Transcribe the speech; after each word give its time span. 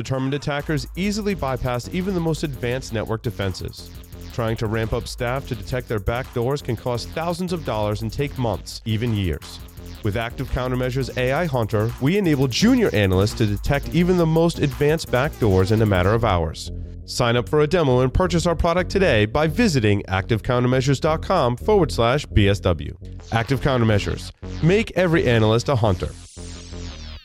Determined 0.00 0.32
attackers 0.32 0.86
easily 0.96 1.34
bypass 1.34 1.86
even 1.92 2.14
the 2.14 2.20
most 2.20 2.42
advanced 2.42 2.94
network 2.94 3.20
defenses. 3.20 3.90
Trying 4.32 4.56
to 4.56 4.66
ramp 4.66 4.94
up 4.94 5.06
staff 5.06 5.46
to 5.48 5.54
detect 5.54 5.88
their 5.88 6.00
backdoors 6.00 6.64
can 6.64 6.74
cost 6.74 7.10
thousands 7.10 7.52
of 7.52 7.66
dollars 7.66 8.00
and 8.00 8.10
take 8.10 8.38
months, 8.38 8.80
even 8.86 9.14
years. 9.14 9.60
With 10.02 10.16
Active 10.16 10.48
Countermeasures 10.52 11.14
AI 11.18 11.44
Hunter, 11.44 11.92
we 12.00 12.16
enable 12.16 12.48
junior 12.48 12.88
analysts 12.94 13.34
to 13.34 13.46
detect 13.46 13.94
even 13.94 14.16
the 14.16 14.24
most 14.24 14.60
advanced 14.60 15.08
backdoors 15.12 15.70
in 15.70 15.82
a 15.82 15.86
matter 15.86 16.14
of 16.14 16.24
hours. 16.24 16.72
Sign 17.04 17.36
up 17.36 17.46
for 17.46 17.60
a 17.60 17.66
demo 17.66 18.00
and 18.00 18.14
purchase 18.14 18.46
our 18.46 18.56
product 18.56 18.90
today 18.90 19.26
by 19.26 19.48
visiting 19.48 20.02
activecountermeasures.com 20.04 21.58
forward 21.58 21.92
slash 21.92 22.24
BSW. 22.24 22.96
Active 23.32 23.60
Countermeasures. 23.60 24.32
Make 24.62 24.92
every 24.92 25.26
analyst 25.26 25.68
a 25.68 25.76
hunter. 25.76 26.08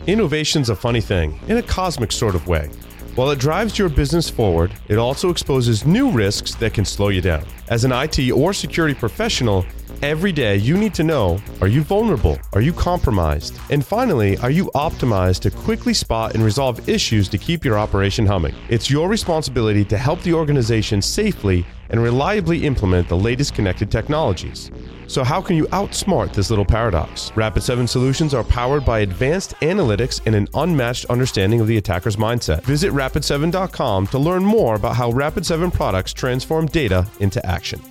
Innovation's 0.07 0.69
a 0.69 0.75
funny 0.75 1.01
thing, 1.01 1.39
in 1.47 1.57
a 1.57 1.63
cosmic 1.63 2.11
sort 2.11 2.35
of 2.35 2.47
way. 2.47 2.69
While 3.15 3.31
it 3.31 3.39
drives 3.39 3.79
your 3.79 3.89
business 3.89 4.29
forward, 4.29 4.71
it 4.87 4.99
also 4.99 5.31
exposes 5.31 5.83
new 5.83 6.11
risks 6.11 6.53
that 6.55 6.75
can 6.75 6.85
slow 6.85 7.09
you 7.09 7.21
down. 7.21 7.43
As 7.69 7.85
an 7.85 7.91
IT 7.91 8.29
or 8.31 8.53
security 8.53 8.93
professional, 8.93 9.65
every 10.03 10.31
day 10.31 10.57
you 10.57 10.77
need 10.77 10.93
to 10.93 11.03
know 11.03 11.39
are 11.59 11.67
you 11.67 11.81
vulnerable? 11.81 12.37
Are 12.53 12.61
you 12.61 12.71
compromised? 12.71 13.57
And 13.71 13.83
finally, 13.83 14.37
are 14.39 14.51
you 14.51 14.65
optimized 14.75 15.39
to 15.39 15.49
quickly 15.49 15.95
spot 15.95 16.35
and 16.35 16.43
resolve 16.43 16.87
issues 16.87 17.27
to 17.29 17.39
keep 17.39 17.65
your 17.65 17.79
operation 17.79 18.27
humming? 18.27 18.53
It's 18.69 18.91
your 18.91 19.09
responsibility 19.09 19.83
to 19.85 19.97
help 19.97 20.21
the 20.21 20.33
organization 20.33 21.01
safely 21.01 21.65
and 21.89 21.99
reliably 21.99 22.63
implement 22.63 23.09
the 23.09 23.17
latest 23.17 23.55
connected 23.55 23.89
technologies. 23.89 24.69
So, 25.07 25.23
how 25.23 25.41
can 25.41 25.55
you 25.55 25.65
outsmart 25.67 26.33
this 26.33 26.49
little 26.49 26.65
paradox? 26.65 27.31
Rapid7 27.31 27.87
solutions 27.87 28.33
are 28.33 28.43
powered 28.43 28.83
by 28.83 28.99
advanced 28.99 29.53
analytics 29.61 30.19
and 30.25 30.35
an 30.35 30.47
unmatched 30.55 31.05
understanding 31.05 31.61
of 31.61 31.67
the 31.67 31.77
attacker's 31.77 32.15
mindset. 32.15 32.63
Visit 32.63 32.91
rapid7.com 32.91 34.07
to 34.07 34.19
learn 34.19 34.43
more 34.43 34.75
about 34.75 34.95
how 34.95 35.11
Rapid7 35.11 35.73
products 35.73 36.13
transform 36.13 36.65
data 36.65 37.07
into 37.19 37.45
action. 37.45 37.81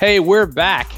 Hey, 0.00 0.20
we're 0.20 0.46
back. 0.46 0.90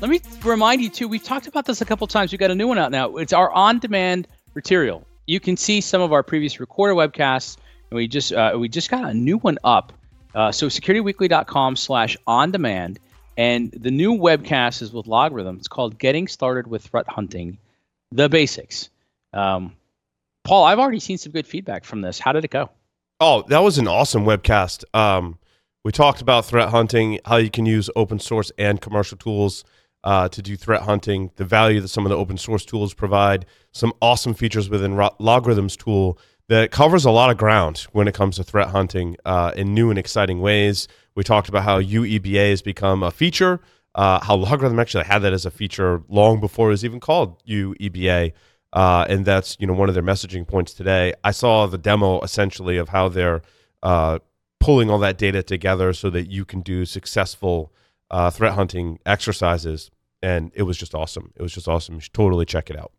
Let 0.00 0.10
me 0.10 0.20
remind 0.42 0.80
you 0.80 0.88
too. 0.88 1.08
We've 1.08 1.22
talked 1.22 1.46
about 1.46 1.66
this 1.66 1.80
a 1.80 1.84
couple 1.84 2.06
times. 2.06 2.32
We've 2.32 2.38
got 2.38 2.50
a 2.50 2.54
new 2.54 2.68
one 2.68 2.78
out 2.78 2.90
now. 2.90 3.16
It's 3.16 3.32
our 3.32 3.50
on-demand 3.50 4.28
material. 4.54 5.06
You 5.26 5.40
can 5.40 5.56
see 5.56 5.80
some 5.80 6.00
of 6.00 6.12
our 6.12 6.22
previous 6.22 6.60
recorded 6.60 6.96
webcasts, 6.96 7.56
and 7.90 7.96
we 7.96 8.06
just 8.06 8.32
uh, 8.32 8.54
we 8.58 8.68
just 8.68 8.90
got 8.90 9.04
a 9.04 9.14
new 9.14 9.38
one 9.38 9.58
up. 9.64 9.92
Uh, 10.34 10.50
so 10.52 10.66
securityweekly.com 10.66 11.76
slash 11.76 12.16
on 12.26 12.50
demand. 12.50 12.98
And 13.36 13.72
the 13.72 13.90
new 13.90 14.14
webcast 14.14 14.82
is 14.82 14.92
with 14.92 15.06
LogRhythm. 15.06 15.58
It's 15.58 15.68
called 15.68 15.98
Getting 15.98 16.28
Started 16.28 16.66
with 16.66 16.82
Threat 16.82 17.08
Hunting, 17.08 17.58
the 18.12 18.28
Basics. 18.28 18.90
Um, 19.32 19.74
Paul, 20.44 20.64
I've 20.64 20.78
already 20.78 21.00
seen 21.00 21.18
some 21.18 21.32
good 21.32 21.46
feedback 21.46 21.84
from 21.84 22.00
this. 22.00 22.18
How 22.18 22.32
did 22.32 22.44
it 22.44 22.50
go? 22.50 22.70
Oh, 23.20 23.42
that 23.48 23.60
was 23.60 23.78
an 23.78 23.88
awesome 23.88 24.24
webcast. 24.24 24.84
Um, 24.94 25.38
we 25.84 25.92
talked 25.92 26.20
about 26.20 26.46
threat 26.46 26.68
hunting, 26.70 27.20
how 27.24 27.36
you 27.36 27.50
can 27.50 27.66
use 27.66 27.90
open 27.96 28.18
source 28.18 28.50
and 28.58 28.80
commercial 28.80 29.18
tools 29.18 29.64
uh, 30.04 30.28
to 30.28 30.42
do 30.42 30.56
threat 30.56 30.82
hunting, 30.82 31.30
the 31.36 31.44
value 31.44 31.80
that 31.80 31.88
some 31.88 32.04
of 32.04 32.10
the 32.10 32.16
open 32.16 32.36
source 32.36 32.64
tools 32.64 32.94
provide, 32.94 33.46
some 33.72 33.92
awesome 34.00 34.34
features 34.34 34.68
within 34.68 34.92
LogRhythm's 34.92 35.76
tool 35.76 36.18
that 36.48 36.70
covers 36.70 37.04
a 37.04 37.10
lot 37.10 37.30
of 37.30 37.36
ground 37.36 37.86
when 37.92 38.06
it 38.06 38.14
comes 38.14 38.36
to 38.36 38.44
threat 38.44 38.68
hunting 38.68 39.16
uh, 39.24 39.52
in 39.56 39.74
new 39.74 39.90
and 39.90 39.98
exciting 39.98 40.40
ways. 40.40 40.88
We 41.14 41.22
talked 41.22 41.48
about 41.48 41.64
how 41.64 41.80
UEBA 41.80 42.50
has 42.50 42.62
become 42.62 43.02
a 43.02 43.10
feature, 43.10 43.60
uh, 43.94 44.22
how 44.24 44.36
LogRhythm 44.36 44.80
actually 44.80 45.04
had 45.04 45.20
that 45.20 45.32
as 45.32 45.46
a 45.46 45.50
feature 45.50 46.02
long 46.08 46.40
before 46.40 46.68
it 46.68 46.72
was 46.72 46.84
even 46.84 47.00
called 47.00 47.42
UEBA. 47.44 48.32
Uh, 48.72 49.06
and 49.08 49.24
that's 49.24 49.56
you 49.60 49.66
know 49.66 49.72
one 49.72 49.88
of 49.88 49.94
their 49.94 50.02
messaging 50.02 50.46
points 50.46 50.74
today. 50.74 51.14
I 51.22 51.30
saw 51.30 51.66
the 51.66 51.78
demo 51.78 52.20
essentially 52.22 52.76
of 52.76 52.88
how 52.88 53.08
they're 53.08 53.40
uh, 53.84 54.18
pulling 54.58 54.90
all 54.90 54.98
that 54.98 55.16
data 55.16 55.42
together 55.42 55.92
so 55.92 56.10
that 56.10 56.28
you 56.28 56.44
can 56.44 56.60
do 56.60 56.84
successful 56.84 57.72
uh, 58.10 58.30
threat 58.30 58.54
hunting 58.54 58.98
exercises, 59.06 59.92
and 60.22 60.50
it 60.54 60.64
was 60.64 60.76
just 60.76 60.92
awesome. 60.94 61.32
It 61.36 61.42
was 61.42 61.52
just 61.52 61.68
awesome. 61.68 61.94
You 61.94 62.00
should 62.00 62.14
totally 62.14 62.46
check 62.46 62.68
it 62.68 62.76
out. 62.76 62.90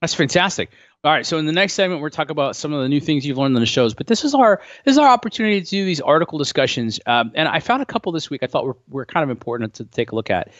That's 0.00 0.14
fantastic. 0.14 0.70
All 1.04 1.12
right, 1.12 1.26
so 1.26 1.36
in 1.36 1.44
the 1.44 1.52
next 1.52 1.74
segment, 1.74 2.00
we're 2.00 2.08
talking 2.08 2.30
about 2.30 2.56
some 2.56 2.72
of 2.72 2.80
the 2.80 2.88
new 2.88 2.98
things 2.98 3.26
you've 3.26 3.36
learned 3.36 3.54
on 3.54 3.60
the 3.60 3.66
shows. 3.66 3.92
But 3.92 4.06
this 4.06 4.24
is 4.24 4.34
our 4.34 4.62
this 4.86 4.92
is 4.92 4.98
our 4.98 5.08
opportunity 5.08 5.60
to 5.60 5.68
do 5.68 5.84
these 5.84 6.00
article 6.00 6.38
discussions, 6.38 6.98
um, 7.04 7.30
and 7.34 7.46
I 7.46 7.60
found 7.60 7.82
a 7.82 7.84
couple 7.84 8.10
this 8.12 8.30
week. 8.30 8.42
I 8.42 8.46
thought 8.46 8.64
were 8.64 8.78
were 8.88 9.04
kind 9.04 9.22
of 9.22 9.28
important 9.28 9.74
to 9.74 9.84
take 9.84 10.12
a 10.12 10.14
look 10.14 10.30
at, 10.30 10.50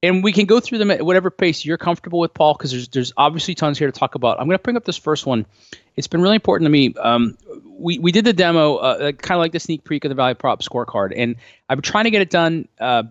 and 0.00 0.22
we 0.22 0.30
can 0.30 0.46
go 0.46 0.60
through 0.60 0.78
them 0.78 0.92
at 0.92 1.04
whatever 1.04 1.32
pace 1.32 1.64
you're 1.64 1.78
comfortable 1.78 2.20
with, 2.20 2.32
Paul, 2.32 2.54
because 2.54 2.70
there's 2.70 2.88
there's 2.90 3.12
obviously 3.16 3.56
tons 3.56 3.76
here 3.76 3.90
to 3.90 3.98
talk 3.98 4.14
about. 4.14 4.38
I'm 4.38 4.46
going 4.46 4.56
to 4.56 4.62
bring 4.62 4.76
up 4.76 4.84
this 4.84 4.96
first 4.96 5.26
one. 5.26 5.46
It's 5.96 6.06
been 6.06 6.22
really 6.22 6.36
important 6.36 6.66
to 6.66 6.70
me. 6.70 6.94
Um, 6.94 7.36
we 7.64 7.98
we 7.98 8.12
did 8.12 8.24
the 8.24 8.32
demo, 8.32 8.76
uh, 8.76 9.10
kind 9.10 9.36
of 9.36 9.40
like 9.40 9.50
the 9.50 9.58
sneak 9.58 9.82
peek 9.82 10.04
of 10.04 10.10
the 10.10 10.14
Value 10.14 10.36
Prop 10.36 10.62
scorecard, 10.62 11.12
and 11.16 11.34
been 11.68 11.82
trying 11.82 12.04
to 12.04 12.12
get 12.12 12.22
it 12.22 12.30
done. 12.30 12.68
Uh, 12.78 13.02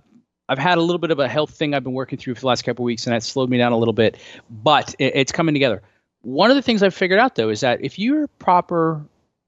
I've 0.47 0.57
had 0.57 0.77
a 0.77 0.81
little 0.81 0.99
bit 0.99 1.11
of 1.11 1.19
a 1.19 1.27
health 1.27 1.51
thing 1.51 1.73
I've 1.73 1.83
been 1.83 1.91
working 1.91 2.17
through 2.17 2.35
for 2.35 2.41
the 2.41 2.47
last 2.47 2.61
couple 2.61 2.83
of 2.83 2.85
weeks, 2.85 3.07
and 3.07 3.13
that 3.13 3.23
slowed 3.23 3.49
me 3.49 3.57
down 3.57 3.73
a 3.73 3.77
little 3.77 3.93
bit, 3.93 4.15
but 4.49 4.95
it, 4.99 5.17
it's 5.17 5.33
coming 5.33 5.53
together. 5.53 5.81
One 6.27 6.49
of 6.51 6.57
the 6.57 6.61
things 6.61 6.83
I've 6.83 6.93
figured 6.93 7.19
out 7.19 7.35
though 7.35 7.47
is 7.47 7.61
that 7.61 7.81
if 7.81 7.97
you're 7.97 8.27
proper 8.27 9.01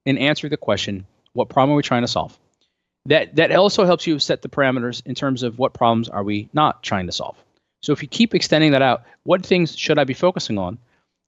in 0.06 0.17
answering 0.17 0.51
the 0.51 0.56
question, 0.56 1.06
what 1.34 1.50
problem 1.50 1.73
are 1.73 1.75
we 1.75 1.84
trying 1.84 2.03
to 2.03 2.07
solve? 2.07 2.40
That 3.07 3.35
that 3.35 3.51
also 3.51 3.84
helps 3.84 4.07
you 4.07 4.17
set 4.17 4.44
the 4.44 4.47
parameters 4.47 5.06
in 5.06 5.13
terms 5.13 5.44
of 5.44 5.59
what 5.59 5.73
problems 5.73 6.07
are 6.07 6.23
we 6.23 6.47
not 6.53 6.81
trying 6.81 7.07
to 7.07 7.12
solve. 7.12 7.35
So 7.81 7.91
if 7.91 8.01
you 8.01 8.07
keep 8.07 8.34
extending 8.34 8.72
that 8.72 8.81
out, 8.81 9.03
what 9.23 9.45
things 9.45 9.78
should 9.78 10.00
I 10.00 10.06
be 10.06 10.13
focusing 10.13 10.57
on? 10.57 10.78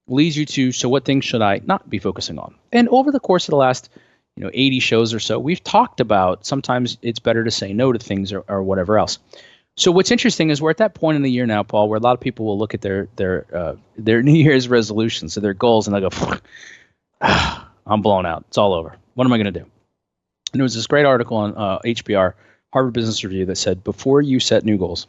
Leads 0.08 0.38
you 0.38 0.46
to 0.46 0.72
so 0.72 0.88
what 0.88 1.04
things 1.04 1.26
should 1.26 1.42
I 1.42 1.60
not 1.66 1.90
be 1.90 2.00
focusing 2.00 2.40
on? 2.40 2.56
And 2.72 2.88
over 2.88 3.12
the 3.12 3.20
course 3.20 3.50
of 3.50 3.52
the 3.52 3.58
last 3.58 3.90
you 4.38 4.46
know 4.46 4.52
80 4.54 4.80
shows 4.80 5.14
or 5.14 5.20
so, 5.20 5.38
we've 5.38 5.62
talked 5.62 6.00
about 6.00 6.46
sometimes 6.46 6.98
it's 7.02 7.20
better 7.20 7.44
to 7.44 7.52
say 7.52 7.74
no 7.74 7.92
to 7.92 8.00
things 8.00 8.32
or, 8.32 8.46
or 8.48 8.64
whatever 8.64 8.98
else. 8.98 9.20
So 9.78 9.92
what's 9.92 10.12
interesting 10.12 10.50
is 10.50 10.62
we're 10.62 10.70
at 10.70 10.78
that 10.78 10.94
point 10.94 11.16
in 11.16 11.22
the 11.22 11.32
year 11.32 11.46
now, 11.46 11.64
Paul, 11.64 11.88
where 11.90 11.98
a 11.98 12.02
lot 12.02 12.14
of 12.14 12.20
people 12.20 12.46
will 12.46 12.58
look 12.58 12.74
at 12.74 12.82
their 12.82 13.08
their 13.16 13.46
uh, 13.56 13.76
their 13.98 14.22
New 14.24 14.34
Year's 14.34 14.68
resolutions, 14.68 15.34
so 15.34 15.42
their 15.42 15.54
goals, 15.54 15.88
and 15.88 15.96
they'll 15.96 16.10
go, 16.10 16.38
ah, 17.22 17.70
"I'm 17.86 18.02
blown 18.02 18.26
out. 18.26 18.46
It's 18.48 18.58
all 18.58 18.74
over. 18.74 18.96
What 19.14 19.26
am 19.26 19.34
I 19.34 19.38
going 19.38 19.54
to 19.54 19.60
do?" 19.60 19.66
And 20.54 20.60
there 20.60 20.64
was 20.64 20.76
this 20.76 20.88
great 20.88 21.06
article 21.06 21.38
on 21.38 21.56
uh, 21.56 21.80
HBR, 21.80 22.34
Harvard 22.74 22.94
Business 22.94 23.24
Review, 23.24 23.46
that 23.46 23.58
said, 23.58 23.84
"Before 23.84 24.22
you 24.22 24.40
set 24.40 24.66
new 24.66 24.78
goals, 24.78 25.08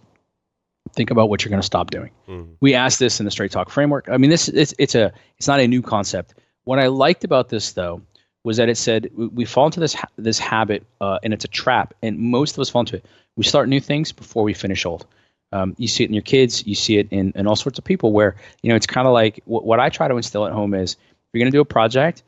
think 0.95 1.11
about 1.11 1.29
what 1.29 1.45
you're 1.45 1.51
going 1.51 1.61
to 1.61 1.67
stop 1.67 1.91
doing." 1.91 2.11
Mm-hmm. 2.29 2.53
We 2.61 2.75
asked 2.75 3.01
this 3.01 3.19
in 3.21 3.25
the 3.25 3.31
Straight 3.31 3.51
Talk 3.51 3.69
framework. 3.69 4.09
I 4.09 4.17
mean, 4.17 4.31
this 4.31 4.49
it's 4.49 4.75
it's 4.79 4.95
a 4.95 5.13
it's 5.39 5.49
not 5.49 5.61
a 5.61 5.67
new 5.67 5.83
concept. 5.83 6.35
What 6.65 6.79
I 6.79 6.87
liked 6.87 7.25
about 7.25 7.49
this 7.49 7.73
though 7.73 8.03
was 8.45 8.57
that 8.57 8.69
it 8.69 8.77
said 8.77 9.09
we, 9.15 9.27
we 9.29 9.45
fall 9.45 9.67
into 9.67 9.81
this 9.81 9.95
ha- 9.95 10.09
this 10.17 10.39
habit, 10.39 10.85
uh, 11.01 11.19
and 11.23 11.33
it's 11.33 11.45
a 11.45 11.49
trap, 11.49 11.95
and 12.03 12.19
most 12.19 12.57
of 12.57 12.61
us 12.61 12.71
fall 12.71 12.81
into 12.81 12.97
it 12.97 13.07
we 13.37 13.45
start 13.45 13.69
new 13.69 13.81
things 13.81 14.13
before 14.13 14.43
we 14.43 14.55
finish 14.55 14.85
old. 14.85 15.07
Um, 15.53 15.75
you 15.79 15.89
see 15.89 16.05
it 16.05 16.09
in 16.09 16.15
your 16.15 16.23
kids, 16.23 16.67
you 16.67 16.75
see 16.75 16.99
it 16.99 17.09
in, 17.11 17.33
in 17.35 17.47
all 17.47 17.57
sorts 17.57 17.79
of 17.79 17.85
people 17.85 18.13
where, 18.13 18.37
you 18.63 18.71
know, 18.71 18.77
it's 18.77 18.87
kind 18.87 19.07
of 19.07 19.13
like 19.13 19.41
what, 19.45 19.65
what 19.65 19.81
I 19.81 19.91
try 19.91 20.09
to 20.09 20.17
instill 20.17 20.47
at 20.47 20.53
home 20.53 20.73
is 20.75 20.95
if 20.95 20.99
you're 21.33 21.41
going 21.41 21.53
to 21.53 21.57
do 21.57 21.61
a 21.61 21.67
project, 21.67 22.23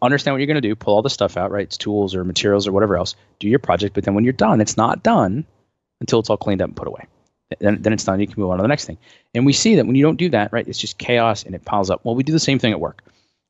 understand 0.00 0.34
what 0.34 0.38
you're 0.38 0.46
going 0.46 0.60
to 0.60 0.68
do, 0.68 0.74
pull 0.74 0.94
all 0.94 1.02
the 1.02 1.10
stuff 1.10 1.36
out, 1.36 1.50
right? 1.50 1.64
It's 1.64 1.76
tools 1.76 2.14
or 2.14 2.24
materials 2.24 2.66
or 2.66 2.72
whatever 2.72 2.96
else, 2.96 3.16
do 3.38 3.48
your 3.48 3.58
project. 3.58 3.94
But 3.94 4.04
then 4.04 4.14
when 4.14 4.24
you're 4.24 4.32
done, 4.32 4.60
it's 4.60 4.76
not 4.76 5.02
done 5.02 5.44
until 6.00 6.20
it's 6.20 6.30
all 6.30 6.36
cleaned 6.38 6.62
up 6.62 6.68
and 6.68 6.76
put 6.76 6.88
away. 6.88 7.06
Then, 7.60 7.82
then 7.82 7.92
it's 7.92 8.04
done. 8.04 8.18
You 8.18 8.26
can 8.26 8.40
move 8.40 8.50
on 8.50 8.56
to 8.56 8.62
the 8.62 8.68
next 8.68 8.86
thing. 8.86 8.98
And 9.34 9.44
we 9.44 9.52
see 9.52 9.76
that 9.76 9.86
when 9.86 9.94
you 9.94 10.02
don't 10.02 10.16
do 10.16 10.30
that, 10.30 10.52
right, 10.52 10.66
it's 10.66 10.78
just 10.78 10.96
chaos 10.96 11.44
and 11.44 11.54
it 11.54 11.64
piles 11.64 11.90
up. 11.90 12.00
Well, 12.02 12.14
we 12.14 12.22
do 12.22 12.32
the 12.32 12.40
same 12.40 12.58
thing 12.58 12.72
at 12.72 12.80
work. 12.80 13.02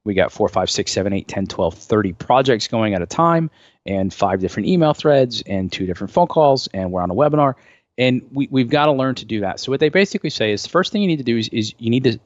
We 0.04 0.14
got 0.14 0.32
four, 0.32 0.48
five, 0.48 0.70
six, 0.70 0.92
seven, 0.92 1.12
eight, 1.12 1.28
10, 1.28 1.46
12, 1.46 1.74
30 1.74 2.12
projects 2.12 2.68
going 2.68 2.94
at 2.94 3.02
a 3.02 3.06
time 3.06 3.50
and 3.86 4.12
five 4.12 4.40
different 4.40 4.68
email 4.68 4.92
threads 4.92 5.42
and 5.46 5.72
two 5.72 5.86
different 5.86 6.12
phone 6.12 6.26
calls 6.26 6.68
and 6.74 6.92
we're 6.92 7.02
on 7.02 7.10
a 7.10 7.14
webinar. 7.14 7.54
And 7.96 8.22
we, 8.32 8.48
we've 8.50 8.68
got 8.68 8.86
to 8.86 8.92
learn 8.92 9.14
to 9.16 9.24
do 9.24 9.40
that. 9.40 9.60
So 9.60 9.72
what 9.72 9.80
they 9.80 9.88
basically 9.88 10.30
say 10.30 10.52
is 10.52 10.62
the 10.62 10.68
first 10.68 10.92
thing 10.92 11.00
you 11.00 11.08
need 11.08 11.18
to 11.18 11.24
do 11.24 11.38
is, 11.38 11.48
is 11.48 11.74
you 11.78 11.90
need 11.90 12.04
to 12.04 12.18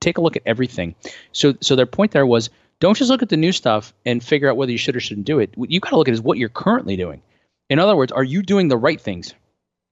take 0.00 0.18
a 0.18 0.20
look 0.20 0.36
at 0.36 0.42
everything. 0.46 0.94
So 1.32 1.54
so 1.60 1.74
their 1.76 1.86
point 1.86 2.12
there 2.12 2.26
was 2.26 2.48
don't 2.80 2.96
just 2.96 3.10
look 3.10 3.22
at 3.22 3.28
the 3.28 3.36
new 3.36 3.52
stuff 3.52 3.92
and 4.04 4.22
figure 4.22 4.48
out 4.48 4.56
whether 4.56 4.72
you 4.72 4.78
should 4.78 4.96
or 4.96 5.00
shouldn't 5.00 5.26
do 5.26 5.38
it. 5.38 5.56
What 5.56 5.70
you've 5.70 5.82
got 5.82 5.90
to 5.90 5.96
look 5.96 6.08
at 6.08 6.14
is 6.14 6.20
what 6.20 6.38
you're 6.38 6.48
currently 6.48 6.96
doing. 6.96 7.22
In 7.68 7.78
other 7.78 7.96
words 7.96 8.12
are 8.12 8.24
you 8.24 8.42
doing 8.42 8.68
the 8.68 8.76
right 8.76 9.00
things? 9.00 9.34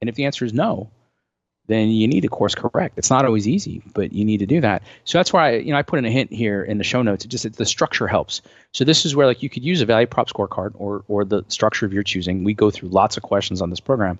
And 0.00 0.08
if 0.08 0.14
the 0.14 0.26
answer 0.26 0.44
is 0.44 0.52
no 0.52 0.90
then 1.66 1.88
you 1.88 2.06
need 2.06 2.20
to 2.20 2.28
course 2.28 2.54
correct. 2.54 2.98
It's 2.98 3.10
not 3.10 3.24
always 3.24 3.48
easy, 3.48 3.82
but 3.94 4.12
you 4.12 4.24
need 4.24 4.38
to 4.38 4.46
do 4.46 4.60
that. 4.60 4.82
So 5.04 5.18
that's 5.18 5.32
why 5.32 5.56
you 5.56 5.72
know 5.72 5.78
I 5.78 5.82
put 5.82 5.98
in 5.98 6.04
a 6.04 6.10
hint 6.10 6.32
here 6.32 6.62
in 6.62 6.78
the 6.78 6.84
show 6.84 7.02
notes. 7.02 7.24
It 7.24 7.28
just 7.28 7.50
the 7.56 7.64
structure 7.64 8.06
helps. 8.06 8.42
So 8.72 8.84
this 8.84 9.04
is 9.04 9.16
where 9.16 9.26
like 9.26 9.42
you 9.42 9.48
could 9.48 9.64
use 9.64 9.80
a 9.80 9.86
value 9.86 10.06
prop 10.06 10.28
scorecard 10.28 10.72
or 10.74 11.04
or 11.08 11.24
the 11.24 11.42
structure 11.48 11.86
of 11.86 11.92
your 11.92 12.02
choosing. 12.02 12.44
We 12.44 12.54
go 12.54 12.70
through 12.70 12.90
lots 12.90 13.16
of 13.16 13.22
questions 13.22 13.62
on 13.62 13.70
this 13.70 13.80
program, 13.80 14.18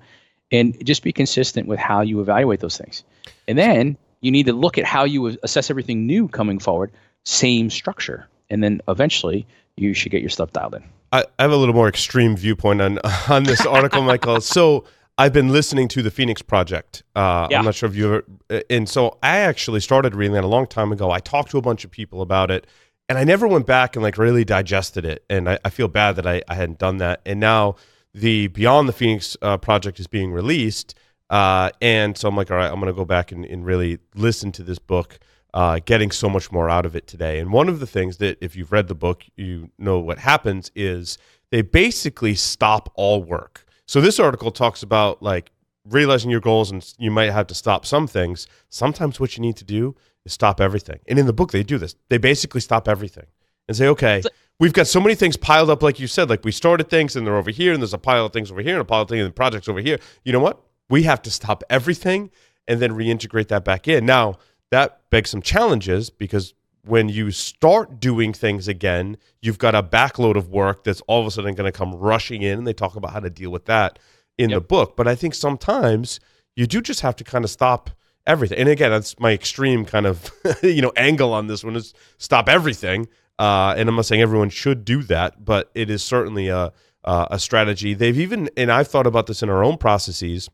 and 0.51 0.85
just 0.87 1.03
be 1.03 1.13
consistent 1.13 1.69
with 1.69 1.79
how 1.79 2.01
you 2.01 2.21
evaluate 2.21 2.61
those 2.61 2.79
things. 2.79 3.05
And 3.47 3.59
then 3.59 3.97
you 4.21 4.31
need 4.31 4.47
to 4.47 4.55
look 4.55 4.79
at 4.79 4.85
how 4.85 5.05
you 5.05 5.37
assess 5.43 5.71
everything 5.71 6.07
new 6.07 6.29
coming 6.29 6.59
forward. 6.59 6.91
Same 7.25 7.69
structure, 7.69 8.27
and 8.49 8.63
then 8.63 8.81
eventually 8.89 9.47
you 9.77 9.93
should 9.93 10.13
get 10.13 10.21
your 10.21 10.31
stuff 10.31 10.53
dialed 10.53 10.75
in. 10.77 10.85
I, 11.13 11.25
I 11.39 11.43
have 11.43 11.53
a 11.53 11.57
little 11.57 11.75
more 11.75 11.89
extreme 11.89 12.37
viewpoint 12.37 12.81
on 12.81 12.99
on 13.29 13.45
this 13.45 13.67
article, 13.67 14.03
Michael. 14.03 14.41
So 14.41 14.85
I've 15.17 15.33
been 15.33 15.51
listening 15.51 15.87
to 15.89 16.03
the 16.03 16.11
Phoenix 16.11 16.43
Project. 16.43 17.05
Uh, 17.15 17.47
yeah. 17.49 17.59
I'm 17.59 17.65
not 17.65 17.77
sure 17.77 17.89
if 17.89 17.95
you 17.95 18.25
ever, 18.51 18.63
and 18.69 18.89
so 18.89 19.17
I 19.23 19.39
actually 19.39 19.81
started 19.81 20.15
reading 20.17 20.35
that 20.35 20.43
a 20.43 20.49
long 20.49 20.67
time 20.67 20.91
ago. 20.91 21.13
I 21.13 21.21
talked 21.21 21.53
to 21.53 21.59
a 21.59 21.63
bunch 21.63 21.85
of 21.85 21.91
people 21.93 22.21
about 22.21 22.51
it, 22.51 22.67
and 23.09 23.17
I 23.17 23.23
never 23.23 23.47
went 23.47 23.65
back 23.65 23.95
and 23.95 24.03
like 24.03 24.19
really 24.19 24.45
digested 24.45 25.05
it. 25.05 25.25
And 25.31 25.49
I, 25.49 25.59
I 25.65 25.71
feel 25.71 25.87
bad 25.87 26.17
that 26.17 26.27
I, 26.27 26.43
I 26.49 26.55
hadn't 26.55 26.81
done 26.81 26.97
that. 26.99 27.21
And 27.25 27.39
now 27.39 27.77
the 28.13 28.49
Beyond 28.49 28.89
the 28.89 28.93
Phoenix 28.93 29.37
uh, 29.41 29.57
project 29.57 30.01
is 30.01 30.09
being 30.09 30.33
released. 30.33 30.97
Uh, 31.31 31.71
and 31.81 32.19
so 32.19 32.29
I'm 32.29 32.37
like, 32.37 32.51
all 32.51 32.57
right, 32.57 32.71
I'm 32.71 32.81
going 32.81 32.93
to 32.93 32.97
go 32.97 33.05
back 33.05 33.31
and, 33.31 33.45
and 33.45 33.65
really 33.65 33.99
listen 34.15 34.51
to 34.53 34.63
this 34.63 34.79
book, 34.81 35.19
uh, 35.53 35.79
getting 35.85 36.11
so 36.11 36.29
much 36.29 36.51
more 36.51 36.69
out 36.69 36.87
of 36.87 36.97
it 36.97 37.07
today. 37.07 37.39
And 37.39 37.53
one 37.53 37.69
of 37.69 37.79
the 37.79 37.87
things 37.87 38.17
that, 38.19 38.37
if 38.41 38.57
you've 38.57 38.73
read 38.73 38.89
the 38.89 38.95
book, 38.95 39.25
you 39.37 39.71
know 39.79 40.01
what 40.01 40.19
happens 40.19 40.71
is 40.75 41.19
they 41.51 41.63
basically 41.63 42.35
stop 42.35 42.93
all 42.95 43.23
work. 43.23 43.65
So 43.87 44.01
this 44.01 44.19
article 44.19 44.51
talks 44.51 44.83
about 44.83 45.23
like 45.23 45.51
realizing 45.85 46.31
your 46.31 46.41
goals 46.41 46.71
and 46.71 46.95
you 46.99 47.11
might 47.11 47.31
have 47.31 47.47
to 47.49 47.55
stop 47.55 47.85
some 47.85 48.07
things. 48.07 48.47
Sometimes 48.69 49.21
what 49.21 49.37
you 49.37 49.43
need 49.43 49.57
to 49.57 49.65
do 49.65 49.95
is 50.25 50.33
stop 50.33 50.61
everything. 50.61 51.01
And 51.07 51.19
in 51.19 51.27
the 51.27 51.33
book, 51.33 51.53
they 51.53 51.63
do 51.63 51.79
this. 51.79 51.95
They 52.09 52.19
basically 52.19 52.61
stop 52.61 52.89
everything 52.89 53.27
and 53.69 53.77
say, 53.77 53.89
okay, 53.89 54.23
we've 54.59 54.73
got 54.73 54.87
so 54.87 55.01
many 55.01 55.15
things 55.15 55.37
piled 55.37 55.71
up, 55.71 55.83
like 55.83 56.01
you 56.01 56.07
said, 56.07 56.31
like 56.31 56.45
we 56.45 56.53
started 56.53 56.89
things 56.89 57.17
and 57.17 57.27
they're 57.27 57.37
over 57.37 57.51
here, 57.51 57.73
and 57.73 57.83
there's 57.83 57.95
a 57.95 57.99
pile 57.99 58.27
of 58.27 58.33
things 58.33 58.51
over 58.51 58.61
here, 58.63 58.75
and 58.75 58.81
a 58.81 58.85
pile 58.85 59.03
of 59.03 59.09
things 59.09 59.25
and 59.25 59.35
projects 59.35 59.69
over 59.69 59.81
here. 59.81 59.99
You 60.25 60.33
know 60.33 60.41
what? 60.41 60.63
We 60.89 61.05
have 61.05 61.23
to 61.23 61.31
stop 61.31 61.63
everything 61.71 62.31
and 62.69 62.81
then 62.81 62.93
reintegrate 62.93 63.49
that 63.49 63.65
back 63.65 63.89
in. 63.89 64.07
Now, 64.07 64.39
that 64.71 65.09
begs 65.11 65.31
some 65.31 65.43
challenges 65.43 66.11
because 66.11 66.55
when 66.87 67.09
you 67.09 67.31
start 67.31 67.99
doing 67.99 68.33
things 68.33 68.69
again, 68.69 69.17
you've 69.41 69.59
got 69.59 69.75
a 69.75 69.83
backload 69.83 70.37
of 70.37 70.49
work 70.49 70.85
that's 70.85 71.01
all 71.03 71.21
of 71.21 71.27
a 71.27 71.31
sudden 71.31 71.55
going 71.55 71.71
to 71.71 71.77
come 71.77 71.95
rushing 71.95 72.43
in. 72.43 72.59
And 72.59 72.67
they 72.67 72.73
talk 72.73 72.97
about 72.97 73.13
how 73.13 73.21
to 73.21 73.31
deal 73.31 73.51
with 73.51 73.65
that 73.67 73.99
in 74.39 74.51
yep. 74.51 74.57
the 74.57 74.61
book. 74.61 74.97
But 74.97 75.09
I 75.09 75.15
think 75.15 75.35
sometimes 75.35 76.21
you 76.57 76.67
do 76.67 76.81
just 76.81 77.01
have 77.01 77.17
to 77.17 77.25
kind 77.25 77.45
of 77.45 77.51
stop 77.51 77.91
everything. 78.27 78.59
And 78.59 78.69
again, 78.69 78.91
that's 78.91 79.19
my 79.19 79.33
extreme 79.33 79.85
kind 79.85 80.07
of 80.07 80.31
you 80.63 80.83
know 80.83 80.93
angle 80.97 81.33
on 81.33 81.47
this 81.47 81.65
one 81.65 81.77
is 81.77 81.95
stop 82.19 82.49
everything. 82.49 83.09
Uh, 83.39 83.75
and 83.77 83.89
I'm 83.89 83.97
not 83.97 84.07
saying 84.07 84.23
everyone 84.23 84.51
should 84.51 84.85
do 84.85 85.03
that, 85.05 85.45
but 85.45 85.71
it 85.75 85.91
is 85.91 86.03
certainly 86.03 86.49
a 86.49 86.73
uh, 87.05 87.27
a 87.31 87.39
strategy. 87.39 87.95
They've 87.95 88.19
even 88.19 88.49
and 88.57 88.71
I've 88.71 88.89
thought 88.89 89.07
about 89.07 89.27
this 89.27 89.43
in 89.43 89.51
our 89.51 89.65
own 89.65 89.77
processes, 89.77 90.49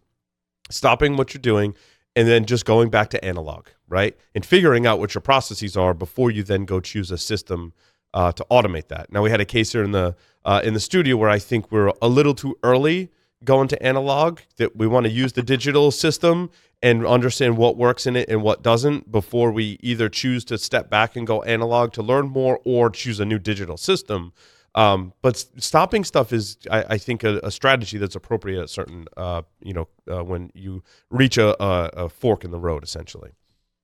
stopping 0.71 1.17
what 1.17 1.35
you're 1.35 1.41
doing 1.41 1.75
and 2.17 2.27
then 2.29 2.45
just 2.45 2.65
going 2.65 2.91
back 2.91 3.11
to 3.11 3.25
analog, 3.25 3.69
right? 3.89 4.17
And 4.35 4.45
figuring 4.45 4.87
out 4.87 4.99
what 4.99 5.15
your 5.15 5.23
processes 5.23 5.77
are 5.77 5.95
before 5.95 6.31
you 6.31 6.43
then 6.43 6.65
go 6.65 6.81
choose 6.81 7.11
a 7.11 7.19
system 7.19 7.73
uh, 8.13 8.33
to 8.33 8.45
automate 8.51 8.89
that. 8.89 9.13
Now 9.13 9.23
we 9.23 9.31
had 9.31 9.41
a 9.41 9.45
case 9.45 9.73
here 9.73 9.85
in 9.85 9.93
the 9.93 10.17
uh, 10.45 10.61
in 10.65 10.75
the 10.75 10.81
studio 10.81 11.17
where 11.17 11.29
I 11.29 11.39
think 11.39 11.71
we're 11.71 11.93
a 12.01 12.09
little 12.09 12.35
too 12.35 12.57
early 12.63 13.11
going 13.45 13.69
to 13.69 13.83
analog. 13.83 14.41
That 14.57 14.77
we 14.77 14.87
want 14.87 15.05
to 15.07 15.13
use 15.13 15.35
the 15.35 15.43
digital 15.43 15.91
system 15.91 16.51
and 16.83 17.07
understand 17.07 17.57
what 17.57 17.77
works 17.77 18.07
in 18.07 18.17
it 18.17 18.29
and 18.29 18.43
what 18.43 18.63
doesn't 18.63 19.13
before 19.13 19.53
we 19.53 19.79
either 19.83 20.09
choose 20.09 20.45
to 20.47 20.59
step 20.59 20.89
back 20.89 21.15
and 21.15 21.27
go 21.27 21.43
analog 21.43 21.93
to 21.93 22.03
learn 22.03 22.29
more 22.29 22.61
or 22.65 22.91
choose 22.91 23.21
a 23.21 23.25
new 23.25 23.39
digital 23.39 23.77
system. 23.77 24.33
Um, 24.75 25.13
but 25.21 25.37
stopping 25.37 26.05
stuff 26.05 26.33
is, 26.33 26.57
I, 26.71 26.85
I 26.91 26.99
think, 26.99 27.25
a, 27.25 27.41
a, 27.43 27.51
strategy 27.51 27.99
that's 27.99 28.15
appropriate 28.15 28.63
at 28.63 28.71
certain, 28.71 29.07
uh, 29.17 29.43
you 29.61 29.73
know, 29.73 29.89
uh, 30.09 30.23
when 30.23 30.53
you 30.55 30.85
reach 31.11 31.39
a, 31.39 31.61
a, 31.61 32.05
a, 32.05 32.09
fork 32.09 32.45
in 32.45 32.53
the 32.53 32.59
road, 32.59 32.85
essentially. 32.85 33.33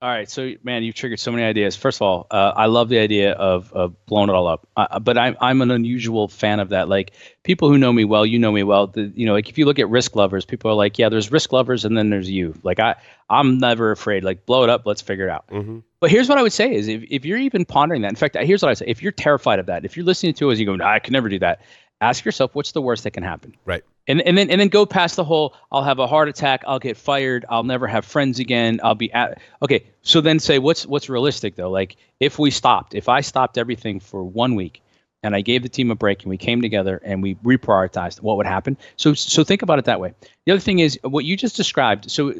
All 0.02 0.10
right, 0.10 0.28
so 0.28 0.52
man, 0.62 0.82
you've 0.82 0.94
triggered 0.94 1.19
so 1.19 1.32
many 1.32 1.43
ideas. 1.43 1.75
First 1.75 1.98
of 1.98 2.02
all, 2.02 2.26
uh, 2.31 2.52
I 2.54 2.66
love 2.66 2.90
the 2.90 2.98
idea 2.98 3.32
of, 3.32 3.72
of 3.72 4.04
blowing 4.04 4.28
it 4.28 4.34
all 4.34 4.46
up, 4.46 4.69
uh, 4.76 4.98
but 4.98 5.16
I'm 5.16 5.38
I'm 5.40 5.62
an 5.62 5.70
unusual 5.70 6.28
fan 6.28 6.60
of 6.60 6.69
that. 6.69 6.87
Like 6.87 7.12
people 7.44 7.70
who 7.70 7.78
know 7.78 7.94
me 7.94 8.04
well, 8.04 8.26
you 8.26 8.38
know 8.38 8.52
me 8.52 8.62
well. 8.62 8.88
The, 8.88 9.10
you 9.16 9.25
know, 9.25 9.32
like 9.32 9.48
if 9.48 9.56
you 9.56 9.64
look 9.64 9.78
at 9.78 9.88
risk 9.88 10.14
lovers, 10.14 10.44
people 10.44 10.70
are 10.70 10.75
like, 10.75 10.98
yeah, 10.98 11.08
there's 11.08 11.32
risk 11.32 11.50
lovers, 11.50 11.87
and 11.87 11.96
then 11.96 12.10
there's 12.10 12.28
you. 12.28 12.54
Like 12.62 12.78
I 12.78 12.96
I'm 13.31 13.56
never 13.56 13.90
afraid. 13.90 14.22
Like 14.22 14.44
blow 14.44 14.64
it 14.64 14.69
up, 14.69 14.82
let's 14.84 15.00
figure 15.00 15.28
it 15.28 15.31
out. 15.31 15.48
Mm-hmm. 15.48 15.78
But 15.99 16.10
here's 16.10 16.28
what 16.28 16.37
I 16.37 16.42
would 16.42 16.52
say 16.52 16.75
is 16.75 16.88
if 16.88 17.02
if 17.08 17.25
you're 17.25 17.38
even 17.38 17.64
pondering 17.64 18.02
that, 18.02 18.10
in 18.10 18.16
fact, 18.16 18.37
here's 18.38 18.60
what 18.60 18.70
I 18.70 18.75
say: 18.75 18.84
if 18.88 19.02
you're 19.02 19.12
terrified 19.12 19.60
of 19.60 19.66
that, 19.66 19.87
if 19.87 19.96
you're 19.96 20.04
listening 20.04 20.34
to 20.34 20.50
it 20.50 20.52
as 20.52 20.60
you 20.60 20.66
go, 20.66 20.84
I 20.84 20.99
can 20.99 21.14
never 21.14 21.31
do 21.31 21.38
that. 21.38 21.62
Ask 22.00 22.25
yourself, 22.25 22.54
what's 22.54 22.72
the 22.72 22.82
worst 22.82 23.04
that 23.04 23.12
can 23.12 23.22
happen? 23.22 23.54
Right 23.64 23.82
and 24.06 24.20
and 24.22 24.37
then 24.37 24.50
and 24.50 24.60
then 24.60 24.69
go 24.69 24.87
past 24.87 25.16
the 25.16 25.25
whole 25.25 25.54
I'll 25.70 25.82
have 25.82 25.98
a 25.98 26.06
heart 26.06 26.28
attack, 26.28 26.64
I'll 26.66 26.78
get 26.78 26.96
fired, 26.96 27.44
I'll 27.48 27.64
never 27.64 27.87
have 27.87 28.04
friends 28.04 28.38
again, 28.38 28.81
I'll 28.82 28.94
be 28.94 29.12
at 29.12 29.40
okay. 29.62 29.84
So 30.02 30.20
then 30.20 30.38
say 30.38 30.58
what's 30.58 30.87
what's 30.87 31.08
realistic 31.08 31.56
though? 31.56 31.70
Like 31.70 31.96
if 32.20 32.38
we 32.38 32.50
stopped, 32.50 32.94
if 32.94 33.08
I 33.08 33.20
stopped 33.20 33.58
everything 33.58 34.00
for 34.00 34.22
one 34.22 34.54
week 34.54 34.82
and 35.22 35.34
I 35.34 35.40
gave 35.40 35.62
the 35.62 35.69
team 35.69 35.90
a 35.90 35.94
break 35.94 36.22
and 36.22 36.31
we 36.31 36.37
came 36.37 36.62
together 36.62 37.00
and 37.04 37.22
we 37.22 37.34
reprioritized, 37.37 38.20
what 38.20 38.37
would 38.37 38.46
happen? 38.46 38.76
So 38.96 39.14
so 39.14 39.42
think 39.44 39.62
about 39.62 39.78
it 39.78 39.87
that 39.87 40.00
way. 40.00 40.14
The 40.44 40.52
other 40.52 40.60
thing 40.60 40.78
is 40.78 40.99
what 41.02 41.25
you 41.25 41.37
just 41.37 41.56
described. 41.56 42.10
So 42.10 42.32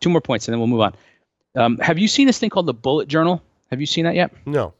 two 0.00 0.10
more 0.10 0.20
points 0.20 0.46
and 0.46 0.52
then 0.52 0.60
we'll 0.60 0.68
move 0.68 0.80
on. 0.80 0.94
Um, 1.56 1.78
have 1.78 1.98
you 1.98 2.06
seen 2.06 2.26
this 2.26 2.38
thing 2.38 2.50
called 2.50 2.66
the 2.66 2.74
bullet 2.74 3.08
journal? 3.08 3.42
Have 3.70 3.80
you 3.80 3.86
seen 3.86 4.04
that 4.04 4.14
yet? 4.14 4.32
No. 4.46 4.74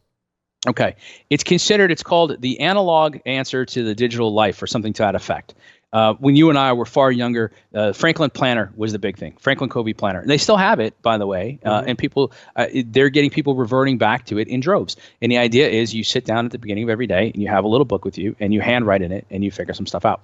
Okay. 0.69 0.95
It's 1.31 1.45
considered, 1.45 1.91
it's 1.91 2.03
called 2.03 2.41
the 2.41 2.61
analog 2.61 3.19
answer 3.25 3.65
to 3.65 3.83
the 3.83 3.95
digital 3.95 4.33
life 4.35 4.63
or 4.63 4.67
something 4.67 4.93
to 4.95 5.03
that 5.03 5.15
effect. 5.15 5.55
Uh, 5.93 6.15
when 6.15 6.37
you 6.37 6.49
and 6.51 6.59
I 6.59 6.73
were 6.73 6.85
far 6.85 7.11
younger, 7.11 7.51
uh, 7.75 7.93
Franklin 7.93 8.31
Planner 8.31 8.73
was 8.77 8.93
the 8.93 8.99
big 8.99 9.19
thing. 9.19 9.37
Franklin 9.41 9.69
Covey 9.69 9.93
Planner. 9.93 10.21
And 10.21 10.31
They 10.31 10.39
still 10.39 10.57
have 10.57 10.79
it, 10.79 11.01
by 11.03 11.19
the 11.19 11.27
way, 11.27 11.59
uh, 11.65 11.81
mm-hmm. 11.81 11.89
and 11.89 11.99
people 11.99 12.33
uh, 12.55 12.67
they're 12.87 13.09
getting 13.09 13.31
people 13.31 13.57
reverting 13.57 13.99
back 13.99 14.27
to 14.27 14.39
it 14.39 14.47
in 14.47 14.61
droves. 14.61 14.97
And 15.21 15.33
the 15.33 15.39
idea 15.39 15.69
is 15.69 15.93
you 15.93 16.05
sit 16.05 16.25
down 16.25 16.45
at 16.45 16.53
the 16.53 16.59
beginning 16.59 16.85
of 16.85 16.91
every 16.91 17.09
day 17.09 17.33
and 17.35 17.43
you 17.43 17.49
have 17.49 17.65
a 17.65 17.69
little 17.69 17.85
book 17.85 18.05
with 18.05 18.19
you 18.19 18.37
and 18.39 18.55
you 18.55 18.61
handwrite 18.61 19.03
in 19.03 19.11
it 19.11 19.27
and 19.31 19.43
you 19.43 19.51
figure 19.51 19.75
some 19.75 19.87
stuff 19.87 20.05
out. 20.05 20.21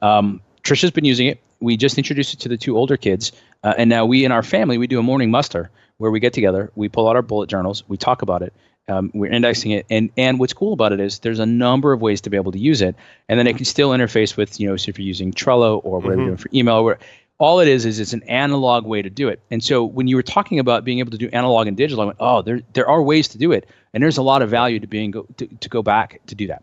Um, 0.00 0.40
Trisha's 0.62 0.90
been 0.90 1.04
using 1.04 1.26
it. 1.26 1.38
We 1.60 1.76
just 1.76 1.98
introduced 1.98 2.32
it 2.32 2.40
to 2.40 2.48
the 2.48 2.56
two 2.56 2.78
older 2.78 2.96
kids, 2.96 3.32
uh, 3.62 3.74
and 3.76 3.90
now 3.90 4.06
we 4.06 4.24
in 4.24 4.32
our 4.32 4.42
family 4.42 4.78
we 4.78 4.86
do 4.86 4.98
a 4.98 5.02
morning 5.02 5.30
muster 5.30 5.70
where 5.98 6.10
we 6.10 6.18
get 6.18 6.32
together, 6.32 6.72
we 6.76 6.88
pull 6.88 7.06
out 7.06 7.16
our 7.16 7.20
bullet 7.20 7.50
journals, 7.50 7.84
we 7.86 7.98
talk 7.98 8.22
about 8.22 8.40
it, 8.40 8.54
um, 8.90 9.10
we're 9.14 9.30
indexing 9.30 9.70
it, 9.70 9.86
and 9.88 10.10
and 10.16 10.38
what's 10.38 10.52
cool 10.52 10.72
about 10.72 10.92
it 10.92 11.00
is 11.00 11.20
there's 11.20 11.38
a 11.38 11.46
number 11.46 11.92
of 11.92 12.00
ways 12.00 12.20
to 12.22 12.30
be 12.30 12.36
able 12.36 12.52
to 12.52 12.58
use 12.58 12.82
it, 12.82 12.96
and 13.28 13.38
then 13.38 13.46
it 13.46 13.56
can 13.56 13.64
still 13.64 13.90
interface 13.90 14.36
with 14.36 14.58
you 14.58 14.68
know 14.68 14.76
so 14.76 14.90
if 14.90 14.98
you're 14.98 15.06
using 15.06 15.32
Trello 15.32 15.80
or 15.84 16.00
whatever 16.00 16.10
mm-hmm. 16.10 16.20
you're 16.20 16.26
doing 16.26 16.36
for 16.36 16.48
email, 16.52 16.76
or 16.76 16.98
all 17.38 17.60
it 17.60 17.68
is 17.68 17.86
is 17.86 17.98
it's 18.00 18.12
an 18.12 18.22
analog 18.24 18.84
way 18.84 19.00
to 19.00 19.08
do 19.08 19.28
it. 19.28 19.40
And 19.50 19.64
so 19.64 19.84
when 19.84 20.08
you 20.08 20.16
were 20.16 20.22
talking 20.22 20.58
about 20.58 20.84
being 20.84 20.98
able 20.98 21.10
to 21.12 21.18
do 21.18 21.28
analog 21.32 21.66
and 21.66 21.76
digital, 21.76 22.02
I 22.02 22.06
went, 22.06 22.18
oh, 22.20 22.42
there 22.42 22.60
there 22.72 22.88
are 22.88 23.02
ways 23.02 23.28
to 23.28 23.38
do 23.38 23.52
it, 23.52 23.68
and 23.94 24.02
there's 24.02 24.18
a 24.18 24.22
lot 24.22 24.42
of 24.42 24.50
value 24.50 24.80
to 24.80 24.86
being 24.86 25.12
go, 25.12 25.26
to, 25.38 25.46
to 25.46 25.68
go 25.68 25.82
back 25.82 26.20
to 26.26 26.34
do 26.34 26.48
that. 26.48 26.62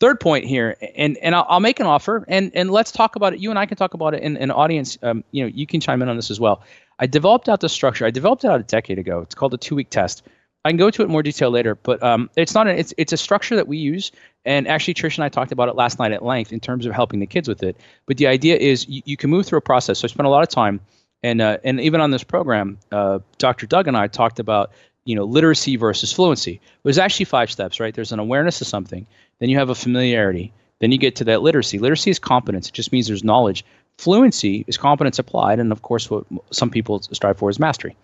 Third 0.00 0.20
point 0.20 0.44
here, 0.44 0.76
and 0.96 1.16
and 1.18 1.34
I'll, 1.34 1.46
I'll, 1.48 1.60
make 1.60 1.80
an 1.80 1.86
offer, 1.86 2.24
and 2.28 2.52
and 2.54 2.70
let's 2.70 2.92
talk 2.92 3.16
about 3.16 3.32
it. 3.32 3.40
You 3.40 3.50
and 3.50 3.58
I 3.58 3.66
can 3.66 3.76
talk 3.76 3.94
about 3.94 4.14
it 4.14 4.22
in 4.22 4.36
an 4.36 4.50
audience. 4.50 4.98
Um, 5.02 5.24
you 5.30 5.44
know, 5.44 5.50
you 5.54 5.66
can 5.66 5.80
chime 5.80 6.02
in 6.02 6.08
on 6.08 6.16
this 6.16 6.30
as 6.30 6.38
well. 6.38 6.62
I 6.98 7.06
developed 7.06 7.48
out 7.48 7.60
the 7.60 7.68
structure. 7.68 8.04
I 8.04 8.10
developed 8.10 8.44
it 8.44 8.48
out 8.48 8.60
a 8.60 8.64
decade 8.64 8.98
ago. 8.98 9.20
It's 9.20 9.34
called 9.34 9.54
a 9.54 9.56
two 9.56 9.74
week 9.74 9.90
test 9.90 10.22
I 10.64 10.70
can 10.70 10.78
go 10.78 10.90
to 10.90 11.02
it 11.02 11.04
in 11.04 11.10
more 11.10 11.22
detail 11.22 11.50
later, 11.50 11.74
but 11.74 12.02
um, 12.02 12.30
it's 12.36 12.54
not. 12.54 12.66
A, 12.66 12.78
it's 12.78 12.94
it's 12.96 13.12
a 13.12 13.18
structure 13.18 13.56
that 13.56 13.68
we 13.68 13.76
use, 13.76 14.12
and 14.46 14.66
actually, 14.66 14.94
Trish 14.94 15.16
and 15.16 15.24
I 15.24 15.28
talked 15.28 15.52
about 15.52 15.68
it 15.68 15.74
last 15.74 15.98
night 15.98 16.12
at 16.12 16.24
length 16.24 16.52
in 16.52 16.60
terms 16.60 16.86
of 16.86 16.92
helping 16.94 17.20
the 17.20 17.26
kids 17.26 17.48
with 17.48 17.62
it. 17.62 17.76
But 18.06 18.16
the 18.16 18.28
idea 18.28 18.56
is 18.56 18.88
you, 18.88 19.02
you 19.04 19.16
can 19.18 19.28
move 19.28 19.44
through 19.44 19.58
a 19.58 19.62
process. 19.62 19.98
So 19.98 20.06
I 20.06 20.08
spent 20.08 20.26
a 20.26 20.30
lot 20.30 20.42
of 20.42 20.48
time, 20.48 20.80
and 21.22 21.42
uh, 21.42 21.58
and 21.64 21.80
even 21.80 22.00
on 22.00 22.10
this 22.10 22.24
program, 22.24 22.78
uh, 22.90 23.18
Dr. 23.36 23.66
Doug 23.66 23.88
and 23.88 23.96
I 23.96 24.06
talked 24.06 24.38
about 24.38 24.70
you 25.04 25.14
know 25.14 25.24
literacy 25.24 25.76
versus 25.76 26.14
fluency. 26.14 26.62
There's 26.82 26.98
actually 26.98 27.26
five 27.26 27.50
steps, 27.50 27.78
right? 27.78 27.94
There's 27.94 28.12
an 28.12 28.18
awareness 28.18 28.62
of 28.62 28.66
something, 28.66 29.06
then 29.40 29.50
you 29.50 29.58
have 29.58 29.68
a 29.68 29.74
familiarity, 29.74 30.54
then 30.78 30.92
you 30.92 30.98
get 30.98 31.16
to 31.16 31.24
that 31.24 31.42
literacy. 31.42 31.78
Literacy 31.78 32.10
is 32.10 32.18
competence. 32.18 32.68
It 32.68 32.74
just 32.74 32.90
means 32.90 33.06
there's 33.06 33.24
knowledge. 33.24 33.66
Fluency 33.98 34.64
is 34.66 34.76
competence 34.78 35.18
applied, 35.18 35.60
and 35.60 35.72
of 35.72 35.82
course, 35.82 36.10
what 36.10 36.24
some 36.50 36.70
people 36.70 37.02
strive 37.12 37.38
for 37.38 37.50
is 37.50 37.58
mastery. 37.58 37.96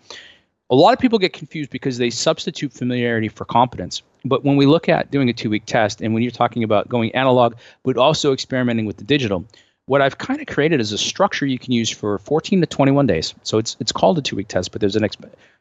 A 0.71 0.75
lot 0.75 0.93
of 0.93 0.99
people 0.99 1.19
get 1.19 1.33
confused 1.33 1.69
because 1.69 1.97
they 1.97 2.09
substitute 2.09 2.71
familiarity 2.71 3.27
for 3.27 3.43
competence. 3.43 4.03
But 4.23 4.45
when 4.45 4.55
we 4.55 4.65
look 4.65 4.87
at 4.87 5.11
doing 5.11 5.27
a 5.27 5.33
two 5.33 5.49
week 5.49 5.65
test, 5.65 5.99
and 5.99 6.13
when 6.13 6.23
you're 6.23 6.31
talking 6.31 6.63
about 6.63 6.87
going 6.87 7.13
analog, 7.13 7.55
but 7.83 7.97
also 7.97 8.31
experimenting 8.31 8.85
with 8.85 8.95
the 8.95 9.03
digital, 9.03 9.45
what 9.87 10.01
I've 10.01 10.17
kind 10.17 10.39
of 10.39 10.47
created 10.47 10.79
is 10.79 10.93
a 10.93 10.97
structure 10.97 11.45
you 11.45 11.59
can 11.59 11.73
use 11.73 11.89
for 11.89 12.17
14 12.19 12.61
to 12.61 12.67
21 12.67 13.05
days. 13.05 13.33
So 13.43 13.57
it's 13.57 13.75
it's 13.81 13.91
called 13.91 14.17
a 14.17 14.21
two 14.21 14.37
week 14.37 14.47
test, 14.47 14.71
but 14.71 14.79
there's 14.79 14.95
an 14.95 15.03
ex- 15.03 15.17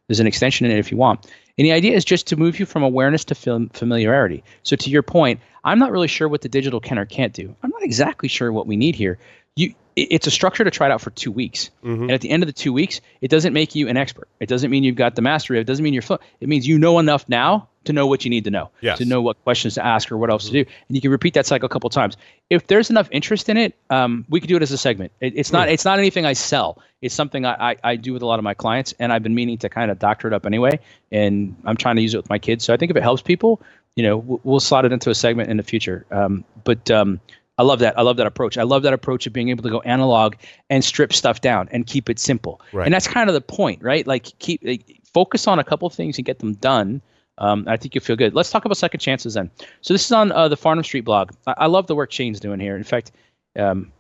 there's 0.06 0.20
an 0.20 0.28
extension 0.28 0.66
in 0.66 0.70
it 0.70 0.78
if 0.78 0.92
you 0.92 0.96
want. 0.96 1.26
And 1.58 1.64
the 1.64 1.72
idea 1.72 1.96
is 1.96 2.04
just 2.04 2.28
to 2.28 2.36
move 2.36 2.60
you 2.60 2.64
from 2.66 2.84
awareness 2.84 3.24
to 3.26 3.34
fam- 3.34 3.70
familiarity. 3.70 4.44
So 4.62 4.76
to 4.76 4.90
your 4.90 5.02
point, 5.02 5.40
I'm 5.64 5.80
not 5.80 5.90
really 5.90 6.08
sure 6.08 6.28
what 6.28 6.42
the 6.42 6.48
digital 6.48 6.78
can 6.78 6.98
or 7.00 7.04
can't 7.04 7.32
do. 7.32 7.54
I'm 7.64 7.70
not 7.70 7.82
exactly 7.82 8.28
sure 8.28 8.52
what 8.52 8.68
we 8.68 8.76
need 8.76 8.94
here. 8.94 9.18
You 9.56 9.74
it's 9.96 10.26
a 10.26 10.30
structure 10.30 10.64
to 10.64 10.70
try 10.70 10.86
it 10.86 10.92
out 10.92 11.00
for 11.00 11.10
two 11.10 11.32
weeks. 11.32 11.70
Mm-hmm. 11.84 12.02
And 12.02 12.12
at 12.12 12.20
the 12.20 12.30
end 12.30 12.42
of 12.42 12.46
the 12.46 12.52
two 12.52 12.72
weeks, 12.72 13.00
it 13.20 13.28
doesn't 13.28 13.52
make 13.52 13.74
you 13.74 13.88
an 13.88 13.96
expert. 13.96 14.28
It 14.38 14.48
doesn't 14.48 14.70
mean 14.70 14.84
you've 14.84 14.96
got 14.96 15.14
the 15.14 15.22
mastery. 15.22 15.60
It 15.60 15.64
doesn't 15.64 15.82
mean 15.82 15.92
you're 15.92 16.02
fluent. 16.02 16.22
It 16.40 16.48
means 16.48 16.66
you 16.66 16.78
know 16.78 16.98
enough 16.98 17.28
now 17.28 17.68
to 17.84 17.92
know 17.92 18.06
what 18.06 18.24
you 18.24 18.30
need 18.30 18.44
to 18.44 18.50
know, 18.50 18.70
yes. 18.80 18.98
to 18.98 19.04
know 19.04 19.22
what 19.22 19.42
questions 19.42 19.74
to 19.74 19.84
ask 19.84 20.12
or 20.12 20.18
what 20.18 20.30
else 20.30 20.44
mm-hmm. 20.44 20.52
to 20.52 20.64
do. 20.64 20.70
And 20.88 20.96
you 20.96 21.00
can 21.00 21.10
repeat 21.10 21.34
that 21.34 21.46
cycle 21.46 21.66
a 21.66 21.68
couple 21.68 21.88
times. 21.90 22.16
If 22.50 22.66
there's 22.66 22.90
enough 22.90 23.08
interest 23.10 23.48
in 23.48 23.56
it, 23.56 23.74
um, 23.88 24.24
we 24.28 24.40
could 24.40 24.48
do 24.48 24.56
it 24.56 24.62
as 24.62 24.70
a 24.70 24.78
segment. 24.78 25.12
It, 25.20 25.34
it's 25.36 25.52
not. 25.52 25.68
Mm. 25.68 25.72
It's 25.72 25.84
not 25.84 25.98
anything 25.98 26.26
I 26.26 26.34
sell. 26.34 26.82
It's 27.02 27.14
something 27.14 27.44
I, 27.46 27.70
I, 27.70 27.76
I, 27.82 27.96
do 27.96 28.12
with 28.12 28.22
a 28.22 28.26
lot 28.26 28.38
of 28.38 28.44
my 28.44 28.52
clients, 28.52 28.92
and 28.98 29.10
I've 29.10 29.22
been 29.22 29.34
meaning 29.34 29.56
to 29.58 29.70
kind 29.70 29.90
of 29.90 29.98
doctor 29.98 30.28
it 30.28 30.34
up 30.34 30.44
anyway. 30.44 30.80
And 31.10 31.56
I'm 31.64 31.76
trying 31.76 31.96
to 31.96 32.02
use 32.02 32.12
it 32.12 32.18
with 32.18 32.28
my 32.28 32.38
kids. 32.38 32.64
So 32.64 32.74
I 32.74 32.76
think 32.76 32.90
if 32.90 32.96
it 32.96 33.02
helps 33.02 33.22
people, 33.22 33.62
you 33.96 34.02
know, 34.02 34.18
we'll, 34.18 34.40
we'll 34.44 34.60
slot 34.60 34.84
it 34.84 34.92
into 34.92 35.08
a 35.08 35.14
segment 35.14 35.50
in 35.50 35.56
the 35.56 35.62
future. 35.62 36.04
Um, 36.10 36.44
but 36.64 36.90
um, 36.90 37.20
I 37.58 37.62
love 37.62 37.80
that. 37.80 37.98
I 37.98 38.02
love 38.02 38.16
that 38.16 38.26
approach. 38.26 38.56
I 38.56 38.62
love 38.62 38.82
that 38.84 38.92
approach 38.92 39.26
of 39.26 39.32
being 39.32 39.50
able 39.50 39.62
to 39.62 39.70
go 39.70 39.80
analog 39.80 40.34
and 40.70 40.84
strip 40.84 41.12
stuff 41.12 41.40
down 41.40 41.68
and 41.72 41.86
keep 41.86 42.08
it 42.08 42.18
simple. 42.18 42.60
Right. 42.72 42.86
And 42.86 42.94
that's 42.94 43.06
kind 43.06 43.28
of 43.28 43.34
the 43.34 43.40
point, 43.40 43.82
right? 43.82 44.06
Like 44.06 44.38
keep 44.38 44.62
like, 44.64 45.00
focus 45.12 45.46
on 45.46 45.58
a 45.58 45.64
couple 45.64 45.88
things 45.90 46.16
and 46.18 46.24
get 46.24 46.38
them 46.38 46.54
done. 46.54 47.02
Um, 47.38 47.64
I 47.66 47.76
think 47.76 47.94
you'll 47.94 48.04
feel 48.04 48.16
good. 48.16 48.34
Let's 48.34 48.50
talk 48.50 48.64
about 48.64 48.76
second 48.76 49.00
chances 49.00 49.34
then. 49.34 49.50
So 49.80 49.94
this 49.94 50.04
is 50.04 50.12
on 50.12 50.32
uh, 50.32 50.48
the 50.48 50.56
Farnam 50.56 50.84
Street 50.84 51.04
blog. 51.04 51.32
I, 51.46 51.54
I, 51.58 51.66
love 51.66 51.86
the 51.86 51.94
work 51.94 52.12
Shane's 52.12 52.38
doing 52.38 52.60
here. 52.60 52.76
In 52.76 52.84
fact, 52.84 53.12
um, 53.56 53.92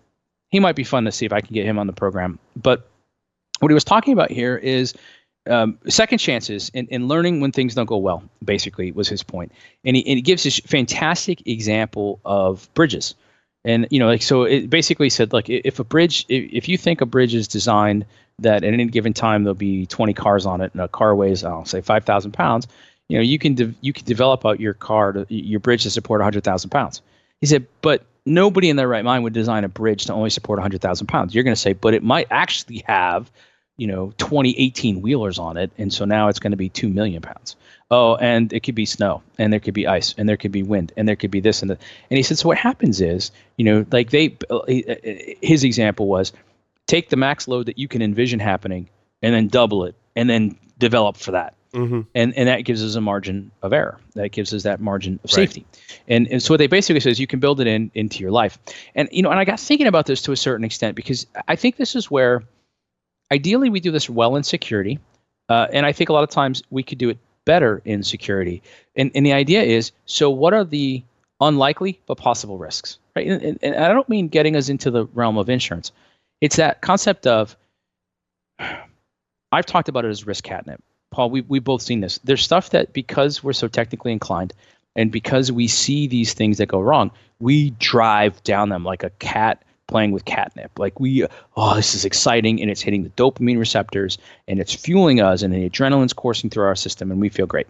he 0.50 0.60
might 0.60 0.76
be 0.76 0.84
fun 0.84 1.04
to 1.04 1.12
see 1.12 1.24
if 1.24 1.32
I 1.32 1.40
can 1.40 1.54
get 1.54 1.64
him 1.64 1.78
on 1.78 1.86
the 1.86 1.92
program. 1.92 2.38
But 2.54 2.88
what 3.60 3.70
he 3.70 3.74
was 3.74 3.84
talking 3.84 4.12
about 4.12 4.30
here 4.30 4.56
is 4.56 4.94
um, 5.48 5.78
second 5.88 6.18
chances 6.18 6.70
in, 6.74 6.86
in 6.88 7.08
learning 7.08 7.40
when 7.40 7.52
things 7.52 7.74
don't 7.74 7.86
go 7.86 7.96
well, 7.96 8.22
basically, 8.44 8.92
was 8.92 9.08
his 9.08 9.22
point. 9.22 9.52
And 9.84 9.96
he, 9.96 10.06
and 10.06 10.16
he 10.16 10.22
gives 10.22 10.42
this 10.42 10.58
fantastic 10.60 11.46
example 11.46 12.20
of 12.24 12.72
bridges. 12.74 13.14
And, 13.64 13.88
you 13.90 13.98
know, 13.98 14.06
like, 14.06 14.22
so 14.22 14.44
it 14.44 14.70
basically 14.70 15.10
said, 15.10 15.32
like, 15.32 15.48
if 15.50 15.78
a 15.80 15.84
bridge, 15.84 16.24
if, 16.28 16.68
you 16.68 16.78
think 16.78 17.00
a 17.00 17.06
bridge 17.06 17.34
is 17.34 17.48
designed 17.48 18.06
that 18.38 18.64
at 18.64 18.72
any 18.72 18.86
given 18.86 19.12
time 19.12 19.44
there'll 19.44 19.54
be 19.54 19.84
20 19.86 20.14
cars 20.14 20.46
on 20.46 20.62
it 20.62 20.72
and 20.72 20.80
a 20.80 20.88
car 20.88 21.14
weighs, 21.14 21.44
I'll 21.44 21.66
say 21.66 21.82
5,000 21.82 22.32
pounds, 22.32 22.66
you 23.08 23.18
know, 23.18 23.22
you 23.22 23.38
can, 23.38 23.54
de- 23.54 23.74
you 23.82 23.92
can 23.92 24.06
develop 24.06 24.46
out 24.46 24.60
your 24.60 24.72
car, 24.72 25.12
to, 25.12 25.26
your 25.28 25.60
bridge 25.60 25.82
to 25.82 25.90
support 25.90 26.20
100,000 26.20 26.70
pounds. 26.70 27.02
He 27.40 27.46
said, 27.46 27.66
but 27.82 28.04
nobody 28.24 28.70
in 28.70 28.76
their 28.76 28.88
right 28.88 29.04
mind 29.04 29.24
would 29.24 29.32
design 29.34 29.64
a 29.64 29.68
bridge 29.68 30.06
to 30.06 30.14
only 30.14 30.30
support 30.30 30.58
100,000 30.58 31.06
pounds. 31.06 31.34
You're 31.34 31.44
going 31.44 31.54
to 31.56 31.60
say, 31.60 31.74
but 31.74 31.92
it 31.92 32.02
might 32.02 32.28
actually 32.30 32.84
have 32.86 33.30
you 33.80 33.86
know 33.86 34.12
2018 34.18 35.00
wheelers 35.00 35.38
on 35.38 35.56
it 35.56 35.70
and 35.78 35.90
so 35.90 36.04
now 36.04 36.28
it's 36.28 36.38
going 36.38 36.50
to 36.50 36.56
be 36.56 36.68
2 36.68 36.88
million 36.90 37.22
pounds. 37.22 37.56
Oh 37.90 38.14
and 38.16 38.52
it 38.52 38.60
could 38.60 38.74
be 38.74 38.84
snow 38.84 39.22
and 39.38 39.52
there 39.52 39.58
could 39.58 39.74
be 39.74 39.86
ice 39.86 40.14
and 40.18 40.28
there 40.28 40.36
could 40.36 40.52
be 40.52 40.62
wind 40.62 40.92
and 40.98 41.08
there 41.08 41.16
could 41.16 41.30
be 41.30 41.40
this 41.40 41.62
and 41.62 41.70
that 41.70 41.80
and 42.10 42.18
he 42.18 42.22
said 42.22 42.38
so 42.38 42.46
what 42.46 42.58
happens 42.58 43.00
is 43.00 43.30
you 43.56 43.64
know 43.64 43.86
like 43.90 44.10
they 44.10 44.36
his 45.40 45.64
example 45.64 46.06
was 46.06 46.32
take 46.86 47.08
the 47.08 47.16
max 47.16 47.48
load 47.48 47.66
that 47.66 47.78
you 47.78 47.88
can 47.88 48.02
envision 48.02 48.38
happening 48.38 48.88
and 49.22 49.34
then 49.34 49.48
double 49.48 49.84
it 49.84 49.94
and 50.14 50.28
then 50.28 50.56
develop 50.78 51.16
for 51.16 51.32
that. 51.32 51.54
Mm-hmm. 51.72 52.00
and 52.16 52.36
and 52.36 52.48
that 52.48 52.62
gives 52.64 52.82
us 52.82 52.96
a 52.96 53.00
margin 53.00 53.52
of 53.62 53.72
error. 53.72 54.00
That 54.14 54.30
gives 54.30 54.52
us 54.52 54.64
that 54.64 54.80
margin 54.80 55.20
of 55.22 55.30
safety. 55.30 55.64
Right. 55.70 56.00
and 56.08 56.28
and 56.28 56.42
so 56.42 56.52
what 56.52 56.58
they 56.58 56.66
basically 56.66 56.98
says 56.98 57.20
you 57.20 57.28
can 57.28 57.38
build 57.38 57.60
it 57.60 57.68
in 57.68 57.92
into 57.94 58.18
your 58.18 58.32
life. 58.32 58.58
And 58.96 59.08
you 59.12 59.22
know 59.22 59.30
and 59.30 59.38
i 59.38 59.44
got 59.44 59.60
thinking 59.60 59.86
about 59.86 60.06
this 60.06 60.20
to 60.22 60.32
a 60.32 60.36
certain 60.36 60.64
extent 60.64 60.96
because 60.96 61.26
i 61.46 61.54
think 61.54 61.76
this 61.76 61.94
is 61.94 62.10
where 62.10 62.42
ideally, 63.30 63.70
we 63.70 63.80
do 63.80 63.90
this 63.90 64.08
well 64.10 64.36
in 64.36 64.42
security, 64.42 64.98
uh, 65.48 65.66
and 65.72 65.86
I 65.86 65.92
think 65.92 66.10
a 66.10 66.12
lot 66.12 66.24
of 66.24 66.30
times 66.30 66.62
we 66.70 66.82
could 66.82 66.98
do 66.98 67.10
it 67.10 67.18
better 67.44 67.82
in 67.84 68.02
security. 68.02 68.62
And, 68.96 69.10
and 69.14 69.24
the 69.24 69.32
idea 69.32 69.62
is, 69.62 69.92
so 70.06 70.30
what 70.30 70.54
are 70.54 70.64
the 70.64 71.02
unlikely 71.40 72.00
but 72.06 72.16
possible 72.16 72.58
risks, 72.58 72.98
right? 73.16 73.26
And, 73.26 73.42
and, 73.42 73.58
and 73.62 73.76
I 73.76 73.88
don't 73.88 74.08
mean 74.08 74.28
getting 74.28 74.56
us 74.56 74.68
into 74.68 74.90
the 74.90 75.06
realm 75.06 75.38
of 75.38 75.48
insurance. 75.48 75.92
It's 76.40 76.56
that 76.56 76.80
concept 76.80 77.26
of, 77.26 77.56
I've 79.52 79.66
talked 79.66 79.88
about 79.88 80.04
it 80.04 80.08
as 80.08 80.26
risk 80.26 80.44
catnip. 80.44 80.82
Paul, 81.10 81.30
we, 81.30 81.40
we've 81.40 81.64
both 81.64 81.82
seen 81.82 82.00
this. 82.00 82.20
There's 82.22 82.42
stuff 82.42 82.70
that 82.70 82.92
because 82.92 83.42
we're 83.42 83.52
so 83.52 83.68
technically 83.68 84.12
inclined 84.12 84.52
and 84.94 85.10
because 85.10 85.50
we 85.50 85.66
see 85.66 86.06
these 86.06 86.34
things 86.34 86.58
that 86.58 86.66
go 86.66 86.80
wrong, 86.80 87.10
we 87.40 87.70
drive 87.70 88.42
down 88.44 88.68
them 88.68 88.84
like 88.84 89.02
a 89.02 89.10
cat 89.10 89.64
playing 89.90 90.12
with 90.12 90.24
catnip. 90.24 90.78
Like 90.78 91.00
we, 91.00 91.26
oh, 91.56 91.74
this 91.74 91.94
is 91.94 92.04
exciting, 92.04 92.62
and 92.62 92.70
it's 92.70 92.80
hitting 92.80 93.02
the 93.02 93.10
dopamine 93.10 93.58
receptors, 93.58 94.18
and 94.46 94.60
it's 94.60 94.72
fueling 94.72 95.20
us, 95.20 95.42
and 95.42 95.52
the 95.52 95.68
adrenaline's 95.68 96.12
coursing 96.12 96.48
through 96.48 96.64
our 96.64 96.76
system, 96.76 97.10
and 97.10 97.20
we 97.20 97.28
feel 97.28 97.46
great. 97.46 97.66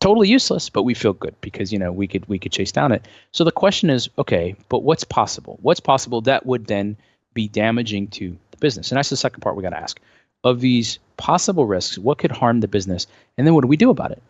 Totally 0.00 0.28
useless, 0.28 0.70
but 0.70 0.84
we 0.84 0.94
feel 0.94 1.12
good 1.12 1.34
because 1.40 1.72
you 1.72 1.78
know 1.78 1.90
we 1.90 2.06
could 2.06 2.26
we 2.28 2.38
could 2.38 2.52
chase 2.52 2.70
down 2.70 2.92
it. 2.92 3.06
So 3.32 3.42
the 3.42 3.50
question 3.50 3.90
is, 3.90 4.08
okay, 4.16 4.54
but 4.68 4.84
what's 4.84 5.02
possible? 5.02 5.58
What's 5.60 5.80
possible 5.80 6.20
that 6.22 6.46
would 6.46 6.66
then 6.66 6.96
be 7.34 7.48
damaging 7.48 8.06
to 8.08 8.36
the 8.52 8.56
business? 8.58 8.92
And 8.92 8.96
that's 8.96 9.10
the 9.10 9.16
second 9.16 9.40
part 9.40 9.56
we 9.56 9.62
got 9.64 9.70
to 9.70 9.80
ask. 9.80 10.00
Of 10.44 10.60
these 10.60 11.00
possible 11.16 11.66
risks, 11.66 11.98
what 11.98 12.18
could 12.18 12.30
harm 12.30 12.60
the 12.60 12.68
business, 12.68 13.08
and 13.36 13.44
then 13.44 13.54
what 13.54 13.62
do 13.62 13.66
we 13.66 13.76
do 13.76 13.90
about 13.90 14.12
it? 14.12 14.22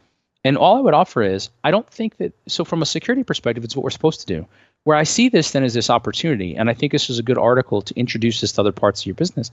And 0.42 0.56
all 0.56 0.78
I 0.78 0.80
would 0.80 0.94
offer 0.94 1.22
is, 1.22 1.50
I 1.64 1.70
don't 1.70 1.90
think 1.90 2.16
that. 2.16 2.32
So 2.46 2.64
from 2.64 2.80
a 2.80 2.86
security 2.86 3.24
perspective, 3.24 3.62
it's 3.62 3.76
what 3.76 3.84
we're 3.84 3.90
supposed 3.90 4.20
to 4.20 4.26
do 4.26 4.46
where 4.88 4.96
I 4.96 5.02
see 5.02 5.28
this 5.28 5.50
then 5.50 5.64
is 5.64 5.74
this 5.74 5.90
opportunity, 5.90 6.56
and 6.56 6.70
I 6.70 6.72
think 6.72 6.92
this 6.92 7.10
is 7.10 7.18
a 7.18 7.22
good 7.22 7.36
article 7.36 7.82
to 7.82 7.94
introduce 7.94 8.40
this 8.40 8.52
to 8.52 8.62
other 8.62 8.72
parts 8.72 9.02
of 9.02 9.06
your 9.06 9.16
business, 9.16 9.50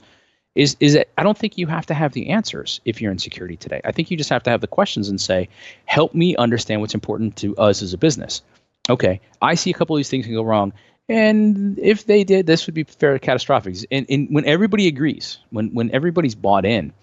is 0.56 0.78
is 0.80 0.94
that 0.94 1.10
I 1.18 1.24
don't 1.24 1.38
think 1.38 1.58
you 1.58 1.68
have 1.68 1.86
to 1.88 1.94
have 1.94 2.14
the 2.14 2.30
answers 2.30 2.80
if 2.86 3.02
you're 3.02 3.12
in 3.12 3.20
security 3.20 3.58
today. 3.58 3.82
I 3.84 3.92
think 3.92 4.10
you 4.10 4.16
just 4.16 4.30
have 4.30 4.44
to 4.44 4.50
have 4.50 4.62
the 4.62 4.68
questions 4.68 5.10
and 5.10 5.20
say, 5.20 5.50
help 5.84 6.16
me 6.16 6.38
understand 6.38 6.80
what's 6.80 6.94
important 6.94 7.36
to 7.36 7.54
us 7.58 7.82
as 7.82 7.94
a 7.94 7.98
business. 7.98 8.44
Okay, 8.90 9.20
I 9.42 9.56
see 9.56 9.72
a 9.72 9.74
couple 9.74 9.98
of 9.98 10.00
these 10.00 10.10
things 10.10 10.26
can 10.26 10.36
go 10.36 10.42
wrong. 10.42 10.72
And 11.10 11.78
if 11.80 12.06
they 12.06 12.24
did, 12.24 12.48
this 12.48 12.66
would 12.66 12.74
be 12.74 12.86
fairly 12.86 13.20
catastrophic. 13.20 13.76
And, 13.92 14.06
and 14.10 14.30
when 14.34 14.46
everybody 14.46 14.88
agrees, 14.88 15.40
when 15.50 15.74
when 15.74 15.92
everybody's 15.92 16.36
bought 16.36 16.64
in, 16.66 16.94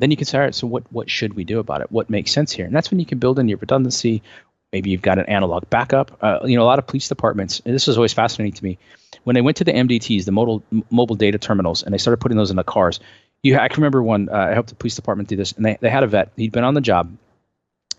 then 0.00 0.10
you 0.10 0.16
can 0.16 0.26
say, 0.26 0.38
all 0.38 0.44
right, 0.44 0.54
so 0.54 0.66
what 0.66 0.82
what 0.92 1.08
should 1.08 1.34
we 1.34 1.44
do 1.44 1.60
about 1.60 1.80
it? 1.80 1.92
What 1.92 2.10
makes 2.10 2.32
sense 2.32 2.50
here? 2.50 2.66
And 2.66 2.74
that's 2.74 2.90
when 2.90 2.98
you 2.98 3.06
can 3.06 3.20
build 3.20 3.38
in 3.38 3.48
your 3.48 3.58
redundancy 3.58 4.24
maybe 4.72 4.90
you've 4.90 5.02
got 5.02 5.18
an 5.18 5.26
analog 5.26 5.68
backup. 5.70 6.16
Uh, 6.22 6.40
you 6.44 6.56
know, 6.56 6.62
a 6.62 6.66
lot 6.66 6.78
of 6.78 6.86
police 6.86 7.08
departments, 7.08 7.60
and 7.64 7.74
this 7.74 7.88
is 7.88 7.96
always 7.96 8.12
fascinating 8.12 8.52
to 8.52 8.64
me, 8.64 8.78
when 9.24 9.34
they 9.34 9.40
went 9.40 9.56
to 9.58 9.64
the 9.64 9.72
MDTs, 9.72 10.24
the 10.24 10.32
mobile 10.32 10.62
mobile 10.90 11.16
data 11.16 11.38
terminals, 11.38 11.82
and 11.82 11.92
they 11.92 11.98
started 11.98 12.18
putting 12.18 12.36
those 12.36 12.50
in 12.50 12.56
the 12.56 12.64
cars. 12.64 13.00
You, 13.42 13.58
I 13.58 13.68
can 13.68 13.80
remember 13.80 14.02
one. 14.02 14.28
Uh, 14.28 14.48
I 14.50 14.54
helped 14.54 14.70
the 14.70 14.74
police 14.74 14.96
department 14.96 15.28
do 15.28 15.36
this, 15.36 15.52
and 15.52 15.64
they, 15.64 15.78
they 15.80 15.90
had 15.90 16.02
a 16.02 16.06
vet. 16.06 16.32
He'd 16.36 16.52
been 16.52 16.64
on 16.64 16.74
the 16.74 16.80
job 16.80 17.16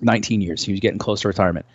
19 0.01 0.41
years. 0.41 0.63
He 0.63 0.71
was 0.71 0.79
getting 0.79 0.99
close 0.99 1.21
to 1.21 1.27
retirement. 1.27 1.65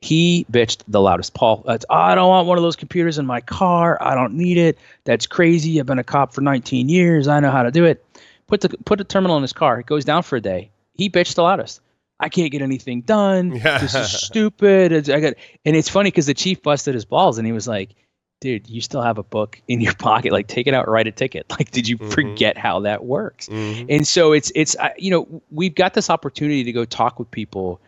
He 0.00 0.44
bitched 0.50 0.82
the 0.86 1.00
loudest. 1.00 1.32
Paul, 1.32 1.64
oh, 1.66 1.78
I 1.88 2.14
don't 2.14 2.28
want 2.28 2.46
one 2.46 2.58
of 2.58 2.62
those 2.62 2.76
computers 2.76 3.16
in 3.16 3.24
my 3.24 3.40
car. 3.40 3.96
I 4.02 4.14
don't 4.14 4.34
need 4.34 4.58
it. 4.58 4.78
That's 5.04 5.26
crazy. 5.26 5.80
I've 5.80 5.86
been 5.86 5.98
a 5.98 6.04
cop 6.04 6.34
for 6.34 6.42
19 6.42 6.88
years. 6.90 7.26
I 7.26 7.40
know 7.40 7.50
how 7.50 7.62
to 7.62 7.70
do 7.70 7.84
it. 7.86 8.04
Put 8.46 8.60
the 8.60 8.68
put 8.84 9.00
a 9.00 9.04
terminal 9.04 9.36
in 9.36 9.42
his 9.42 9.54
car. 9.54 9.80
It 9.80 9.86
goes 9.86 10.04
down 10.04 10.22
for 10.22 10.36
a 10.36 10.40
day. 10.40 10.70
He 10.92 11.08
bitched 11.08 11.36
the 11.36 11.42
loudest. 11.42 11.80
I 12.20 12.28
can't 12.28 12.50
get 12.50 12.62
anything 12.62 13.02
done. 13.02 13.56
Yeah. 13.56 13.78
This 13.80 13.94
is 13.94 14.10
stupid. 14.10 14.92
It's, 14.92 15.08
I 15.08 15.20
got, 15.20 15.34
and 15.64 15.76
it's 15.76 15.88
funny 15.88 16.10
because 16.10 16.26
the 16.26 16.34
chief 16.34 16.62
busted 16.62 16.94
his 16.94 17.04
balls 17.04 17.38
and 17.38 17.46
he 17.46 17.52
was 17.52 17.66
like, 17.68 17.94
dude, 18.40 18.68
you 18.68 18.80
still 18.80 19.02
have 19.02 19.18
a 19.18 19.22
book 19.22 19.60
in 19.68 19.80
your 19.80 19.94
pocket. 19.98 20.32
Like, 20.32 20.46
take 20.46 20.66
it 20.66 20.74
out, 20.74 20.88
write 20.88 21.06
a 21.06 21.12
ticket. 21.12 21.46
Like, 21.50 21.70
did 21.70 21.88
you 21.88 21.98
mm-hmm. 21.98 22.10
forget 22.10 22.56
how 22.56 22.80
that 22.80 23.04
works? 23.04 23.48
Mm-hmm. 23.48 23.86
And 23.88 24.06
so 24.06 24.32
it's, 24.32 24.52
it's, 24.54 24.76
you 24.96 25.10
know, 25.10 25.42
we've 25.50 25.74
got 25.74 25.94
this 25.94 26.10
opportunity 26.10 26.64
to 26.64 26.72
go 26.72 26.84
talk 26.84 27.18
with 27.18 27.30
people 27.30 27.80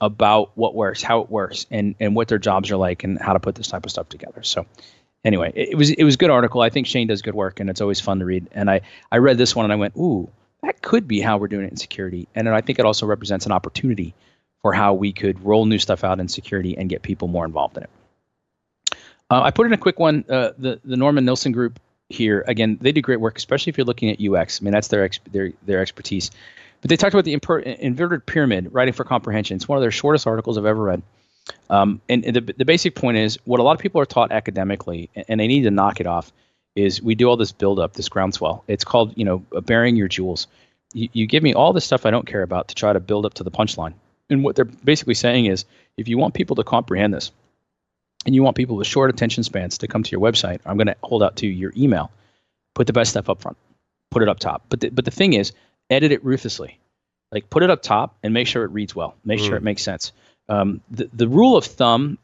about 0.00 0.56
what 0.56 0.74
works, 0.74 1.02
how 1.02 1.20
it 1.20 1.30
works, 1.30 1.66
and 1.70 1.94
and 2.00 2.14
what 2.14 2.28
their 2.28 2.38
jobs 2.38 2.70
are 2.70 2.76
like, 2.76 3.04
and 3.04 3.20
how 3.20 3.32
to 3.32 3.40
put 3.40 3.54
this 3.54 3.68
type 3.68 3.84
of 3.84 3.90
stuff 3.90 4.08
together. 4.08 4.42
So, 4.42 4.66
anyway, 5.24 5.52
it, 5.54 5.70
it 5.70 5.74
was 5.76 5.90
it 5.90 6.04
was 6.04 6.14
a 6.14 6.18
good 6.18 6.30
article. 6.30 6.60
I 6.60 6.70
think 6.70 6.86
Shane 6.86 7.08
does 7.08 7.22
good 7.22 7.34
work, 7.34 7.60
and 7.60 7.68
it's 7.68 7.80
always 7.80 8.00
fun 8.00 8.18
to 8.20 8.24
read. 8.24 8.48
And 8.52 8.70
I 8.70 8.82
I 9.10 9.18
read 9.18 9.38
this 9.38 9.56
one 9.56 9.64
and 9.64 9.72
I 9.72 9.76
went, 9.76 9.96
ooh, 9.96 10.30
that 10.62 10.82
could 10.82 11.06
be 11.06 11.20
how 11.20 11.38
we're 11.38 11.48
doing 11.48 11.64
it 11.66 11.70
in 11.70 11.76
security. 11.76 12.28
And 12.34 12.48
I 12.48 12.60
think 12.60 12.78
it 12.78 12.84
also 12.84 13.06
represents 13.06 13.46
an 13.46 13.52
opportunity 13.52 14.14
for 14.62 14.72
how 14.72 14.94
we 14.94 15.12
could 15.12 15.42
roll 15.44 15.66
new 15.66 15.78
stuff 15.78 16.04
out 16.04 16.20
in 16.20 16.28
security 16.28 16.76
and 16.76 16.88
get 16.88 17.02
people 17.02 17.28
more 17.28 17.44
involved 17.44 17.76
in 17.76 17.84
it. 17.84 17.90
Uh, 19.30 19.42
I 19.42 19.50
put 19.50 19.66
in 19.66 19.72
a 19.72 19.78
quick 19.78 19.98
one. 19.98 20.24
Uh, 20.28 20.52
the 20.58 20.80
the 20.84 20.96
Norman 20.96 21.24
Nielsen 21.24 21.52
Group 21.52 21.78
here 22.08 22.44
again, 22.48 22.78
they 22.80 22.92
do 22.92 23.02
great 23.02 23.20
work, 23.20 23.36
especially 23.36 23.70
if 23.70 23.78
you're 23.78 23.84
looking 23.84 24.10
at 24.10 24.20
UX. 24.20 24.60
I 24.60 24.64
mean, 24.64 24.72
that's 24.72 24.88
their 24.88 25.04
ex- 25.04 25.20
their 25.30 25.52
their 25.64 25.80
expertise. 25.80 26.30
But 26.80 26.90
they 26.90 26.96
talked 26.96 27.12
about 27.12 27.24
the 27.24 27.36
imper- 27.36 27.62
inverted 27.78 28.24
pyramid, 28.24 28.72
writing 28.72 28.94
for 28.94 29.04
comprehension. 29.04 29.56
It's 29.56 29.68
one 29.68 29.76
of 29.76 29.82
their 29.82 29.90
shortest 29.90 30.26
articles 30.26 30.56
I've 30.56 30.64
ever 30.64 30.82
read. 30.82 31.02
Um, 31.70 32.00
and, 32.08 32.24
and 32.24 32.36
the 32.36 32.40
the 32.40 32.64
basic 32.64 32.94
point 32.94 33.18
is 33.18 33.38
what 33.44 33.60
a 33.60 33.62
lot 33.62 33.72
of 33.72 33.80
people 33.80 34.00
are 34.00 34.06
taught 34.06 34.32
academically, 34.32 35.10
and 35.28 35.38
they 35.38 35.46
need 35.46 35.62
to 35.62 35.70
knock 35.70 36.00
it 36.00 36.06
off 36.06 36.32
is 36.78 37.02
we 37.02 37.14
do 37.14 37.28
all 37.28 37.36
this 37.36 37.52
build 37.52 37.80
up, 37.80 37.94
this 37.94 38.08
groundswell. 38.08 38.62
It's 38.68 38.84
called, 38.84 39.12
you 39.16 39.24
know, 39.24 39.38
burying 39.62 39.96
your 39.96 40.08
jewels. 40.08 40.46
You, 40.92 41.08
you 41.12 41.26
give 41.26 41.42
me 41.42 41.52
all 41.52 41.72
the 41.72 41.80
stuff 41.80 42.06
I 42.06 42.10
don't 42.10 42.26
care 42.26 42.42
about 42.42 42.68
to 42.68 42.74
try 42.74 42.92
to 42.92 43.00
build 43.00 43.26
up 43.26 43.34
to 43.34 43.44
the 43.44 43.50
punchline. 43.50 43.94
And 44.30 44.44
what 44.44 44.56
they're 44.56 44.64
basically 44.64 45.14
saying 45.14 45.46
is 45.46 45.64
if 45.96 46.06
you 46.06 46.18
want 46.18 46.34
people 46.34 46.56
to 46.56 46.64
comprehend 46.64 47.12
this 47.12 47.32
and 48.24 48.34
you 48.34 48.42
want 48.42 48.56
people 48.56 48.76
with 48.76 48.86
short 48.86 49.10
attention 49.10 49.42
spans 49.42 49.78
to 49.78 49.88
come 49.88 50.02
to 50.02 50.10
your 50.10 50.20
website, 50.20 50.60
I'm 50.66 50.76
going 50.76 50.86
to 50.86 50.96
hold 51.02 51.22
out 51.22 51.36
to 51.36 51.46
your 51.46 51.72
email. 51.76 52.10
Put 52.74 52.86
the 52.86 52.92
best 52.92 53.10
stuff 53.10 53.28
up 53.28 53.42
front, 53.42 53.56
put 54.10 54.22
it 54.22 54.28
up 54.28 54.38
top. 54.38 54.62
But 54.68 54.80
the, 54.80 54.90
but 54.90 55.04
the 55.04 55.10
thing 55.10 55.32
is, 55.32 55.52
edit 55.90 56.12
it 56.12 56.24
ruthlessly. 56.24 56.78
Like 57.32 57.50
put 57.50 57.62
it 57.62 57.70
up 57.70 57.82
top 57.82 58.16
and 58.22 58.32
make 58.32 58.46
sure 58.46 58.64
it 58.64 58.70
reads 58.70 58.94
well, 58.94 59.16
make 59.24 59.40
mm. 59.40 59.46
sure 59.46 59.56
it 59.56 59.62
makes 59.62 59.82
sense. 59.82 60.12
Um, 60.48 60.80
the, 60.90 61.10
the 61.12 61.28
rule 61.28 61.56
of 61.56 61.64
thumb, 61.64 62.18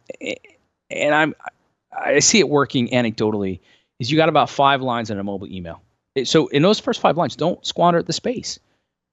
and 0.90 1.14
I'm, 1.14 1.34
I 1.92 2.20
see 2.20 2.38
it 2.38 2.48
working 2.48 2.88
anecdotally 2.88 3.60
is 3.98 4.10
you 4.10 4.16
got 4.16 4.28
about 4.28 4.50
five 4.50 4.82
lines 4.82 5.10
in 5.10 5.18
a 5.18 5.24
mobile 5.24 5.46
email. 5.46 5.82
So 6.24 6.46
in 6.48 6.62
those 6.62 6.80
first 6.80 7.00
five 7.00 7.16
lines, 7.16 7.36
don't 7.36 7.64
squander 7.66 8.02
the 8.02 8.12
space. 8.12 8.58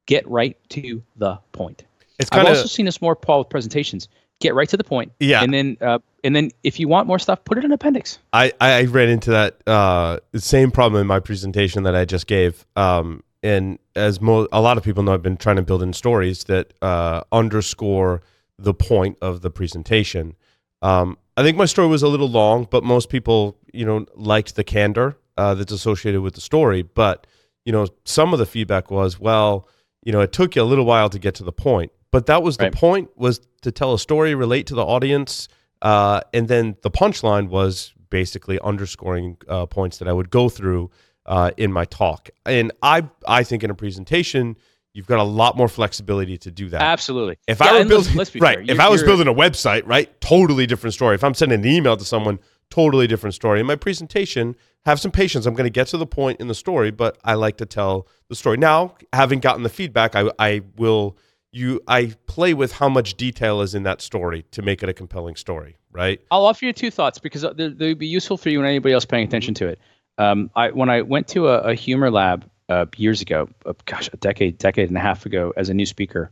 Get 0.08 0.28
right 0.28 0.58
to 0.70 1.02
the 1.16 1.38
point. 1.52 1.84
It's 2.20 2.30
kinda, 2.30 2.50
I've 2.50 2.58
also 2.58 2.68
seen 2.68 2.86
this 2.86 3.02
more, 3.02 3.16
Paul, 3.16 3.40
with 3.40 3.50
presentations. 3.50 4.08
Get 4.40 4.56
right 4.56 4.70
to 4.70 4.78
the 4.78 4.84
point. 4.84 5.12
Yeah. 5.20 5.44
And 5.44 5.54
then, 5.54 5.78
uh, 5.82 6.00
and 6.24 6.36
then 6.36 6.52
if 6.64 6.80
you 6.80 6.88
want 6.88 7.08
more 7.08 7.20
stuff, 7.20 7.44
put 7.46 7.58
it 7.58 7.64
in 7.64 7.72
appendix. 7.72 8.20
I, 8.34 8.52
I 8.60 8.84
ran 8.86 9.10
into 9.10 9.32
that 9.32 9.68
uh, 9.68 10.20
same 10.36 10.72
problem 10.72 11.02
in 11.02 11.08
my 11.08 11.20
presentation 11.20 11.84
that 11.84 11.96
I 11.96 12.06
just 12.06 12.28
gave. 12.28 12.66
Um, 12.76 13.24
and 13.44 13.80
as 13.96 14.22
mo- 14.22 14.48
a 14.52 14.62
lot 14.62 14.78
of 14.78 14.84
people 14.84 15.04
know, 15.04 15.14
I've 15.14 15.24
been 15.24 15.38
trying 15.38 15.58
to 15.58 15.62
build 15.62 15.82
in 15.82 15.94
stories 15.94 16.44
that 16.46 16.74
uh, 16.82 17.22
underscore 17.32 18.22
the 18.58 18.74
point 18.74 19.18
of 19.22 19.42
the 19.42 19.50
presentation. 19.50 20.36
Um, 20.82 21.18
I 21.38 21.44
think 21.44 21.58
my 21.58 21.66
story 21.66 21.88
was 21.88 22.04
a 22.04 22.08
little 22.08 22.30
long, 22.30 22.68
but 22.70 22.84
most 22.84 23.10
people, 23.10 23.58
you 23.74 23.86
know, 23.86 24.06
liked 24.16 24.56
the 24.56 24.64
candor 24.64 25.18
uh, 25.38 25.54
that's 25.56 25.72
associated 25.72 26.22
with 26.22 26.36
the 26.36 26.42
story. 26.42 26.82
But 26.82 27.28
you 27.66 27.72
know, 27.72 27.88
some 28.06 28.34
of 28.34 28.40
the 28.40 28.46
feedback 28.46 28.90
was, 28.90 29.20
well, 29.20 29.68
you 30.04 30.12
know, 30.12 30.22
it 30.22 30.32
took 30.32 30.56
you 30.56 30.62
a 30.62 30.66
little 30.66 30.86
while 30.86 31.10
to 31.10 31.20
get 31.20 31.36
to 31.36 31.44
the 31.44 31.52
point, 31.52 31.92
but 32.12 32.26
that 32.26 32.42
was 32.44 32.58
the 32.58 32.72
point 32.72 33.10
was 33.16 33.40
to 33.62 33.72
tell 33.72 33.94
a 33.94 34.00
story, 34.00 34.34
relate 34.34 34.66
to 34.68 34.76
the 34.76 34.84
audience, 34.84 35.48
uh, 35.84 36.22
and 36.34 36.48
then 36.48 36.76
the 36.82 36.90
punchline 36.92 37.50
was 37.50 37.94
basically 38.10 38.60
underscoring 38.62 39.38
uh, 39.48 39.66
points 39.68 40.00
that 40.00 40.08
I 40.08 40.14
would 40.14 40.30
go 40.32 40.50
through 40.50 40.90
uh, 41.28 41.52
in 41.58 41.72
my 41.72 41.86
talk. 41.86 42.30
And 42.46 42.72
I 42.82 43.08
I 43.28 43.44
think 43.44 43.64
in 43.64 43.70
a 43.70 43.76
presentation 43.76 44.58
you've 44.94 45.08
got 45.08 45.20
a 45.20 45.24
lot 45.24 45.56
more 45.56 45.70
flexibility 45.70 46.38
to 46.38 46.52
do 46.52 46.68
that. 46.68 46.82
Absolutely. 46.82 47.38
If 47.48 47.60
Yeah, 47.62 47.68
I 47.68 47.72
were 47.72 47.78
let's- 47.78 47.90
building 47.90 48.16
let's 48.16 48.30
be 48.32 48.40
right, 48.48 48.70
if 48.70 48.80
I 48.80 48.90
was 48.90 49.04
building 49.04 49.28
a 49.28 49.34
website, 49.34 49.84
right, 49.86 50.10
totally 50.20 50.66
different 50.66 50.94
story. 50.96 51.16
If 51.16 51.24
I'm 51.24 51.34
sending 51.36 51.60
an 51.62 51.66
email 51.66 51.96
to 51.96 52.04
someone, 52.04 52.40
totally 52.72 53.06
different 53.06 53.36
story. 53.36 53.60
In 53.60 53.68
my 53.68 53.76
presentation, 53.76 54.56
have 54.86 55.00
some 55.00 55.12
patience. 55.12 55.46
I'm 55.46 55.54
going 55.54 55.66
to 55.66 55.70
get 55.70 55.88
to 55.88 55.98
the 55.98 56.08
point 56.08 56.40
in 56.40 56.48
the 56.48 56.56
story, 56.56 56.90
but 56.90 57.20
I 57.24 57.36
like 57.36 57.58
to 57.58 57.66
tell 57.68 58.08
the 58.30 58.36
story. 58.36 58.58
Now, 58.58 58.96
having 59.14 59.40
gotten 59.40 59.62
the 59.62 59.70
feedback, 59.70 60.16
I 60.16 60.32
I 60.40 60.62
will 60.78 61.18
you 61.52 61.82
I 61.88 62.16
play 62.26 62.54
with 62.54 62.72
how 62.72 62.90
much 62.90 63.16
detail 63.16 63.62
is 63.62 63.76
in 63.76 63.84
that 63.84 64.02
story 64.02 64.46
to 64.52 64.62
make 64.62 64.82
it 64.82 64.90
a 64.90 64.94
compelling 64.94 65.36
story, 65.36 65.78
right? 65.92 66.20
I'll 66.32 66.46
offer 66.46 66.66
you 66.66 66.74
two 66.74 66.90
thoughts 66.90 67.20
because 67.20 67.42
they 67.42 67.70
would 67.70 68.00
be 68.00 68.08
useful 68.08 68.38
for 68.38 68.50
you 68.50 68.60
and 68.60 68.68
anybody 68.68 68.94
else 68.94 69.06
paying 69.06 69.28
attention 69.28 69.54
to 69.56 69.68
it. 69.68 69.80
Um, 70.18 70.50
I 70.56 70.72
when 70.72 70.90
I 70.90 71.02
went 71.02 71.28
to 71.30 71.50
a, 71.50 71.60
a 71.60 71.74
humor 71.74 72.10
lab 72.10 72.50
uh, 72.70 72.86
years 72.96 73.22
ago, 73.22 73.50
uh, 73.66 73.74
gosh, 73.86 74.10
a 74.14 74.18
decade, 74.18 74.58
decade 74.58 74.90
and 74.90 74.98
a 74.98 75.02
half 75.02 75.26
ago, 75.26 75.54
as 75.58 75.70
a 75.70 75.74
new 75.74 75.86
speaker, 75.86 76.32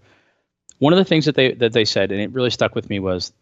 one 0.80 0.94
of 0.94 0.98
the 0.98 1.06
things 1.06 1.26
that 1.26 1.36
they 1.36 1.54
that 1.54 1.74
they 1.74 1.86
said, 1.86 2.12
and 2.12 2.22
it 2.22 2.32
really 2.32 2.50
stuck 2.50 2.76
with 2.76 2.90
me, 2.90 3.00
was 3.00 3.34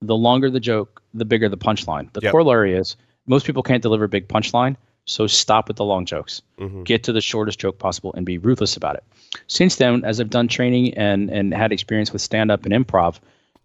the 0.00 0.16
longer 0.16 0.50
the 0.50 0.60
joke, 0.60 1.02
the 1.14 1.24
bigger 1.24 1.48
the 1.48 1.56
punchline. 1.56 2.12
The 2.12 2.20
Yep. 2.22 2.32
corollary 2.32 2.74
is 2.74 2.96
most 3.26 3.46
people 3.46 3.62
can't 3.62 3.82
deliver 3.82 4.04
a 4.04 4.08
big 4.08 4.28
punchline, 4.28 4.76
so 5.04 5.26
stop 5.26 5.68
with 5.68 5.76
the 5.76 5.84
long 5.84 6.04
jokes. 6.06 6.40
Mhm. 6.58 6.84
Get 6.84 7.02
to 7.04 7.12
the 7.12 7.20
shortest 7.20 7.58
joke 7.58 7.78
possible 7.78 8.12
and 8.14 8.24
be 8.24 8.38
ruthless 8.38 8.76
about 8.76 8.96
it. 8.96 9.04
Since 9.46 9.76
then, 9.76 10.04
as 10.04 10.20
I've 10.20 10.30
done 10.30 10.48
training 10.48 10.94
and 10.94 11.30
and 11.30 11.52
had 11.52 11.72
experience 11.72 12.12
with 12.12 12.22
stand 12.22 12.50
up 12.50 12.64
and 12.64 12.72
improv, 12.72 13.18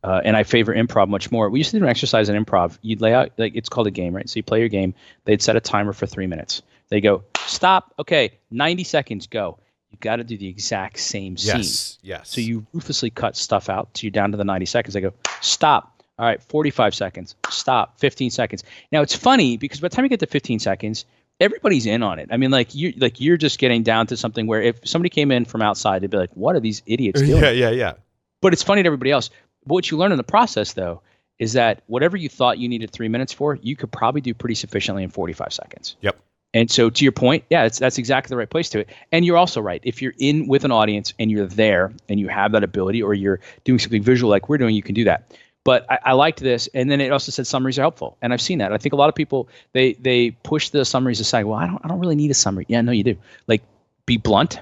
uh, 0.04 0.22
and 0.26 0.36
I 0.36 0.44
favor 0.44 0.74
improv 0.74 1.08
much 1.08 1.32
more. 1.32 1.50
We 1.50 1.60
used 1.60 1.72
to 1.72 1.78
do 1.80 1.84
an 1.84 1.90
exercise 1.90 2.28
in 2.30 2.44
improv. 2.44 2.78
You'd 2.82 3.00
lay 3.02 3.14
out 3.14 3.32
like 3.38 3.56
it's 3.56 3.70
called 3.70 3.88
a 3.88 3.92
game, 3.92 4.14
right? 4.16 4.28
So 4.30 4.38
you 4.38 4.44
play 4.44 4.60
your 4.60 4.70
game. 4.70 4.94
They'd 5.26 5.42
set 5.42 5.56
a 5.56 5.62
timer 5.62 5.94
for 5.94 6.06
three 6.06 6.28
minutes. 6.28 6.62
They 6.90 7.00
go 7.00 7.24
stop. 7.46 7.94
Okay, 8.00 8.32
ninety 8.52 8.84
seconds. 8.84 9.28
Go. 9.28 9.58
You 9.92 9.98
got 10.02 10.16
to 10.18 10.24
do 10.24 10.38
the 10.38 10.48
exact 10.48 11.00
same 11.00 11.38
scene. 11.38 11.58
Yes, 11.58 12.00
yes. 12.02 12.30
So 12.30 12.42
you 12.42 12.66
ruthlessly 12.74 13.12
cut 13.12 13.38
stuff 13.38 13.70
out. 13.70 13.90
So 13.96 14.02
you're 14.06 14.12
down 14.12 14.32
to 14.32 14.38
the 14.38 14.44
90 14.44 14.66
seconds. 14.66 14.96
They 14.96 15.02
go, 15.02 15.14
stop. 15.40 15.93
All 16.20 16.26
right, 16.26 16.42
45 16.44 16.94
seconds. 16.94 17.36
Stop. 17.50 18.00
15 18.00 18.30
seconds. 18.30 18.64
Now 18.92 19.02
it's 19.02 19.16
funny 19.16 19.58
because 19.58 19.80
by 19.80 19.88
the 19.88 19.96
time 19.96 20.06
you 20.06 20.10
get 20.10 20.20
to 20.20 20.28
15 20.28 20.60
seconds, 20.60 21.06
everybody's 21.40 21.86
in 21.86 22.04
on 22.04 22.20
it. 22.20 22.30
I 22.32 22.38
mean, 22.38 22.52
like 22.52 22.76
you 22.76 22.94
like 22.98 23.20
you're 23.20 23.38
just 23.38 23.60
getting 23.60 23.84
down 23.84 24.08
to 24.08 24.18
something 24.18 24.48
where 24.48 24.62
if 24.62 24.88
somebody 24.88 25.10
came 25.10 25.32
in 25.32 25.46
from 25.46 25.62
outside, 25.62 26.02
they'd 26.02 26.10
be 26.10 26.18
like, 26.18 26.36
"What 26.36 26.56
are 26.56 26.60
these 26.60 26.84
idiots 26.86 27.22
doing?" 27.22 27.42
yeah, 27.42 27.50
yeah, 27.50 27.70
yeah. 27.72 27.94
But 28.42 28.54
it's 28.54 28.64
funny 28.64 28.84
to 28.84 28.88
everybody 28.88 29.12
else. 29.12 29.30
But 29.66 29.74
what 29.74 29.92
you 29.92 29.98
learn 29.98 30.12
in 30.12 30.18
the 30.18 30.24
process, 30.24 30.74
though, 30.74 31.02
is 31.40 31.54
that 31.54 31.82
whatever 31.88 32.18
you 32.18 32.30
thought 32.30 32.58
you 32.58 32.70
needed 32.70 32.92
three 32.92 33.08
minutes 33.08 33.34
for, 33.34 33.58
you 33.62 33.76
could 33.76 33.92
probably 33.92 34.22
do 34.22 34.34
pretty 34.34 34.56
sufficiently 34.56 35.04
in 35.04 35.10
45 35.10 35.54
seconds. 35.54 35.96
Yep. 36.02 36.18
And 36.56 36.70
so, 36.70 36.90
to 36.92 37.04
your 37.04 37.12
point, 37.12 37.46
yeah, 37.50 37.64
it's, 37.64 37.80
that's 37.80 37.98
exactly 37.98 38.30
the 38.30 38.38
right 38.38 38.50
place 38.50 38.70
to 38.70 38.80
it. 38.80 38.90
And 39.12 39.26
you're 39.26 39.38
also 39.38 39.60
right. 39.60 39.82
If 39.84 40.02
you're 40.04 40.14
in 40.20 40.48
with 40.48 40.66
an 40.66 40.72
audience 40.72 41.14
and 41.18 41.32
you're 41.32 41.48
there 41.48 41.92
and 42.08 42.20
you 42.20 42.28
have 42.28 42.52
that 42.52 42.64
ability, 42.64 43.02
or 43.02 43.16
you're 43.16 43.40
doing 43.64 43.80
something 43.80 44.04
visual 44.04 44.30
like 44.30 44.50
we're 44.50 44.60
doing, 44.60 44.76
you 44.76 44.84
can 44.84 44.94
do 44.94 45.06
that. 45.06 45.36
But 45.66 45.86
I, 45.90 46.00
I 46.06 46.14
liked 46.14 46.40
this, 46.42 46.68
and 46.74 46.92
then 46.92 47.00
it 47.00 47.12
also 47.12 47.32
said 47.32 47.48
summaries 47.48 47.80
are 47.80 47.84
helpful, 47.84 48.18
and 48.22 48.34
I've 48.34 48.42
seen 48.42 48.58
that. 48.60 48.74
I 48.74 48.78
think 48.78 48.94
a 48.94 48.98
lot 48.98 49.10
of 49.10 49.16
people 49.16 49.48
they 49.72 49.94
they 49.94 50.32
push 50.32 50.70
the 50.70 50.84
summaries 50.84 51.20
aside. 51.20 51.46
Well, 51.46 51.58
I 51.58 51.68
don't 51.68 51.80
I 51.84 51.88
don't 51.88 52.00
really 52.00 52.16
need 52.16 52.32
a 52.32 52.34
summary. 52.34 52.66
Yeah, 52.68 52.82
no, 52.82 52.92
you 52.92 53.04
do. 53.04 53.16
Like, 53.48 53.64
be 54.06 54.18
blunt, 54.18 54.60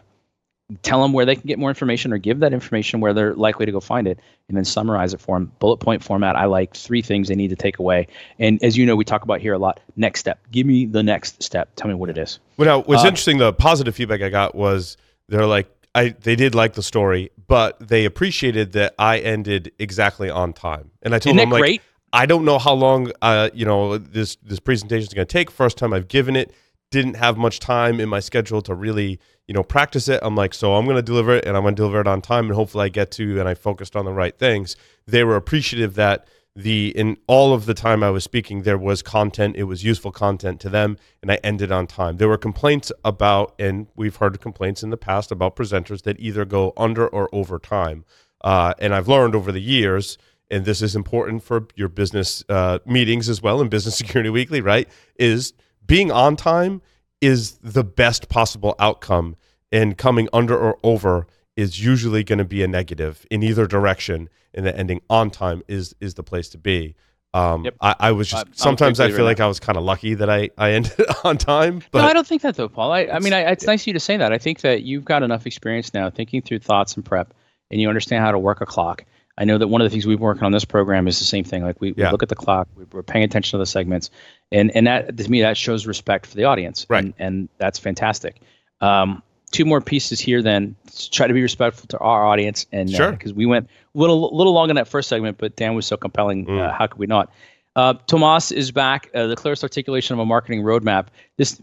tell 0.84 1.02
them 1.02 1.12
where 1.14 1.26
they 1.26 1.36
can 1.36 1.48
get 1.48 1.60
more 1.60 1.70
information 1.70 2.14
or 2.14 2.18
give 2.18 2.40
that 2.40 2.54
information 2.54 3.02
where 3.02 3.14
they're 3.14 3.34
likely 3.34 3.66
to 3.66 3.72
go 3.72 3.80
find 3.80 4.08
it 4.08 4.20
and 4.48 4.56
then 4.56 4.64
summarize 4.64 5.14
it 5.14 5.20
for 5.20 5.38
them 5.38 5.52
bullet 5.60 5.78
point 5.78 6.04
format 6.04 6.36
i 6.36 6.46
like 6.46 6.74
three 6.74 7.02
things 7.02 7.28
they 7.28 7.36
need 7.36 7.50
to 7.50 7.56
take 7.56 7.80
away 7.80 8.08
and 8.40 8.62
as 8.64 8.78
you 8.78 8.86
know 8.86 8.96
we 8.96 9.04
talk 9.04 9.24
about 9.24 9.42
here 9.42 9.54
a 9.54 9.58
lot 9.58 9.80
next 9.98 10.22
step 10.22 10.40
give 10.52 10.66
me 10.66 10.86
the 10.86 11.04
next 11.04 11.42
step 11.44 11.70
tell 11.76 11.88
me 11.88 11.94
what 11.94 12.10
it 12.10 12.18
is 12.18 12.40
Well, 12.58 12.66
now 12.68 12.84
what's 12.84 13.04
Uh, 13.04 13.08
interesting, 13.08 13.38
the 13.38 13.52
positive 13.52 13.96
feedback 13.96 14.22
I 14.22 14.30
got 14.30 14.56
was 14.56 14.96
they're 15.28 15.46
like, 15.46 15.70
I 15.94 16.10
they 16.10 16.36
did 16.36 16.56
like 16.56 16.74
the 16.74 16.84
story, 16.84 17.32
but 17.48 17.86
they 17.86 18.06
appreciated 18.06 18.72
that 18.74 18.96
I 18.98 19.20
ended 19.20 19.72
exactly 19.78 20.30
on 20.30 20.54
time. 20.54 20.92
And 21.02 21.14
I 21.14 21.20
told 21.20 21.36
isn't 21.36 21.50
them 21.50 21.50
like, 21.50 21.62
great 21.62 21.82
I 22.14 22.26
don't 22.26 22.46
know 22.46 22.60
how 22.60 22.74
long, 22.74 23.12
uh, 23.22 23.50
you 23.54 23.66
know, 23.66 23.98
this 23.98 24.36
this 24.44 24.60
presentation 24.60 25.08
is 25.08 25.14
going 25.14 25.28
to 25.28 25.32
take. 25.32 25.50
First 25.50 25.78
time 25.78 25.94
I've 25.94 26.08
given 26.08 26.36
it, 26.36 26.54
didn't 26.90 27.16
have 27.16 27.38
much 27.38 27.60
time 27.60 28.00
in 28.00 28.10
my 28.10 28.20
schedule 28.20 28.62
to 28.64 28.76
really, 28.76 29.20
you 29.48 29.54
know, 29.54 29.64
practice 29.64 30.10
it. 30.10 30.20
I'm 30.22 30.36
like, 30.36 30.54
so 30.54 30.76
I'm 30.76 30.86
going 30.86 30.98
to 30.98 31.02
deliver 31.02 31.36
it, 31.36 31.46
and 31.46 31.56
I'm 31.56 31.64
going 31.64 31.76
to 31.76 31.80
deliver 31.80 32.02
it 32.02 32.08
on 32.08 32.22
time, 32.22 32.46
and 32.46 32.56
hopefully 32.56 32.86
I 32.86 32.90
get 32.90 33.12
to, 33.12 33.40
and 33.40 33.48
I 33.48 33.54
focused 33.54 33.96
on 33.96 34.06
the 34.06 34.12
right 34.12 34.38
things. 34.38 34.76
They 35.08 35.24
were 35.24 35.38
appreciative 35.38 35.96
that 35.96 36.28
the 36.56 36.90
in 36.98 37.18
all 37.28 37.54
of 37.54 37.66
the 37.66 37.74
time 37.74 38.04
I 38.04 38.10
was 38.10 38.24
speaking, 38.24 38.64
there 38.64 38.78
was 38.78 39.02
content. 39.02 39.56
It 39.56 39.64
was 39.64 39.84
useful 39.84 40.12
content 40.12 40.60
to 40.62 40.70
them, 40.70 40.98
and 41.22 41.32
I 41.32 41.36
ended 41.44 41.72
on 41.72 41.88
time. 41.88 42.18
There 42.18 42.28
were 42.28 42.38
complaints 42.38 42.92
about, 43.06 43.56
and 43.58 43.88
we've 43.96 44.18
heard 44.18 44.40
complaints 44.42 44.84
in 44.84 44.90
the 44.90 44.98
past 44.98 45.32
about 45.32 45.56
presenters 45.56 46.04
that 46.04 46.20
either 46.20 46.46
go 46.46 46.74
under 46.76 47.08
or 47.08 47.30
over 47.34 47.58
time. 47.58 48.04
Uh, 48.42 48.74
and 48.80 48.94
I've 48.94 49.08
learned 49.08 49.36
over 49.36 49.52
the 49.52 49.62
years 49.62 50.18
and 50.52 50.66
this 50.66 50.82
is 50.82 50.96
important 50.96 51.42
for 51.42 51.66
your 51.76 51.88
business 51.88 52.44
uh, 52.50 52.80
meetings 52.86 53.30
as 53.30 53.42
well 53.42 53.62
in 53.62 53.70
Business 53.70 53.96
Security 53.98 54.30
Weekly, 54.30 54.62
right? 54.62 54.88
Is 55.16 55.54
being 55.88 56.12
on 56.12 56.36
time 56.36 56.82
is 57.22 57.58
the 57.64 57.84
best 57.84 58.30
possible 58.30 58.76
outcome, 58.78 59.38
and 59.72 59.98
coming 59.98 60.28
under 60.34 60.58
or 60.58 60.78
over 60.84 61.26
is 61.56 61.84
usually 61.84 62.24
going 62.24 62.40
to 62.40 62.46
be 62.46 62.64
a 62.64 62.68
negative 62.68 63.26
in 63.32 63.44
either 63.44 63.68
direction. 63.68 64.30
And 64.54 64.66
the 64.66 64.76
ending 64.78 65.02
on 65.10 65.30
time 65.32 65.64
is 65.68 65.96
is 66.02 66.16
the 66.16 66.24
place 66.24 66.50
to 66.50 66.58
be. 66.58 66.96
Um, 67.34 67.64
Yep. 67.64 67.76
I, 67.80 67.96
I 68.00 68.12
was 68.12 68.28
just 68.30 68.38
I'm- 68.46 68.48
I'm 68.52 68.58
sometimes 68.58 69.00
I 69.00 69.08
feel 69.10 69.20
in 69.20 69.24
like 69.26 69.40
I 69.40 69.48
was 69.48 69.62
kind 69.62 69.78
of 69.78 69.86
lucky 69.86 70.14
that 70.16 70.30
I 70.30 70.50
I 70.58 70.72
ended 70.72 71.00
on 71.24 71.38
time, 71.38 71.82
but 71.92 72.02
no 72.02 72.08
i 72.10 72.12
don't 72.14 72.28
think 72.28 72.42
that 72.42 72.56
though 72.58 72.68
paul 72.68 72.92
i, 72.92 73.06
I 73.06 73.20
mean 73.20 73.32
I, 73.32 73.50
it's 73.52 73.66
nice 73.66 73.84
of 73.84 73.88
you 73.88 73.94
to 73.94 74.00
say 74.02 74.18
that 74.18 74.34
i 74.34 74.38
think 74.38 74.60
that 74.62 74.82
you've 74.84 75.06
got 75.06 75.24
enough 75.24 75.46
experience 75.48 75.94
now 75.94 76.10
thinking 76.10 76.42
through 76.42 76.60
thoughts 76.60 76.96
and 76.98 77.06
prep 77.06 77.34
and 77.70 77.80
you 77.80 77.88
understand 77.88 78.22
how 78.26 78.32
to 78.34 78.38
work 78.40 78.60
a 78.60 78.66
clock 78.66 79.06
i 79.38 79.46
know 79.46 79.58
that 79.58 79.70
one 79.70 79.80
of 79.80 79.86
the 79.86 79.90
things 79.90 80.06
we've 80.06 80.18
been 80.18 80.26
working 80.26 80.44
on 80.44 80.52
this 80.52 80.66
program 80.66 81.08
is 81.08 81.20
the 81.20 81.26
same 81.26 81.46
thing 81.46 81.64
like 81.64 81.80
we, 81.80 81.94
we 81.94 82.04
Yeah. 82.04 82.12
look 82.12 82.22
at 82.22 82.28
the 82.28 82.36
clock 82.36 82.68
we, 82.76 82.84
we're 82.92 83.02
paying 83.02 83.24
attention 83.24 83.52
to 83.58 83.60
the 83.60 83.66
segments 83.66 84.10
and 84.52 84.76
and 84.76 84.86
that 84.88 85.16
to 85.16 85.32
me 85.32 85.40
that 85.40 85.56
shows 85.56 85.88
respect 85.88 86.26
for 86.26 86.36
the 86.36 86.44
audience 86.44 86.86
Right. 86.90 87.06
and, 87.06 87.14
and 87.18 87.50
that's 87.60 87.80
fantastic 87.80 88.42
um, 88.82 89.24
two 89.52 89.66
more 89.66 89.82
pieces 89.82 90.20
here 90.20 90.42
then 90.42 90.76
Let's 90.86 91.08
try 91.10 91.28
to 91.28 91.34
be 91.34 91.42
respectful 91.42 91.88
to 91.88 91.98
our 92.00 92.26
audience 92.26 92.66
and 92.72 92.90
Sure. 92.90 93.12
because 93.12 93.34
we 93.34 93.46
went 93.46 93.68
a 93.94 93.98
little 93.98 94.36
little 94.36 94.54
long 94.54 94.70
in 94.70 94.76
that 94.78 94.88
first 94.88 95.10
segment 95.10 95.38
but 95.38 95.56
dan 95.56 95.76
was 95.76 95.86
so 95.86 95.98
compelling 95.98 96.46
Mm. 96.46 96.60
uh, 96.60 96.72
how 96.74 96.88
could 96.88 97.00
we 97.00 97.08
not 97.08 97.32
uh, 97.74 97.94
Tomas 98.06 98.52
is 98.52 98.72
back. 98.72 99.10
Uh, 99.16 99.28
the 99.28 99.36
clearest 99.38 99.64
articulation 99.64 100.14
of 100.14 100.20
a 100.20 100.26
marketing 100.26 100.62
roadmap. 100.62 101.08
This 101.38 101.62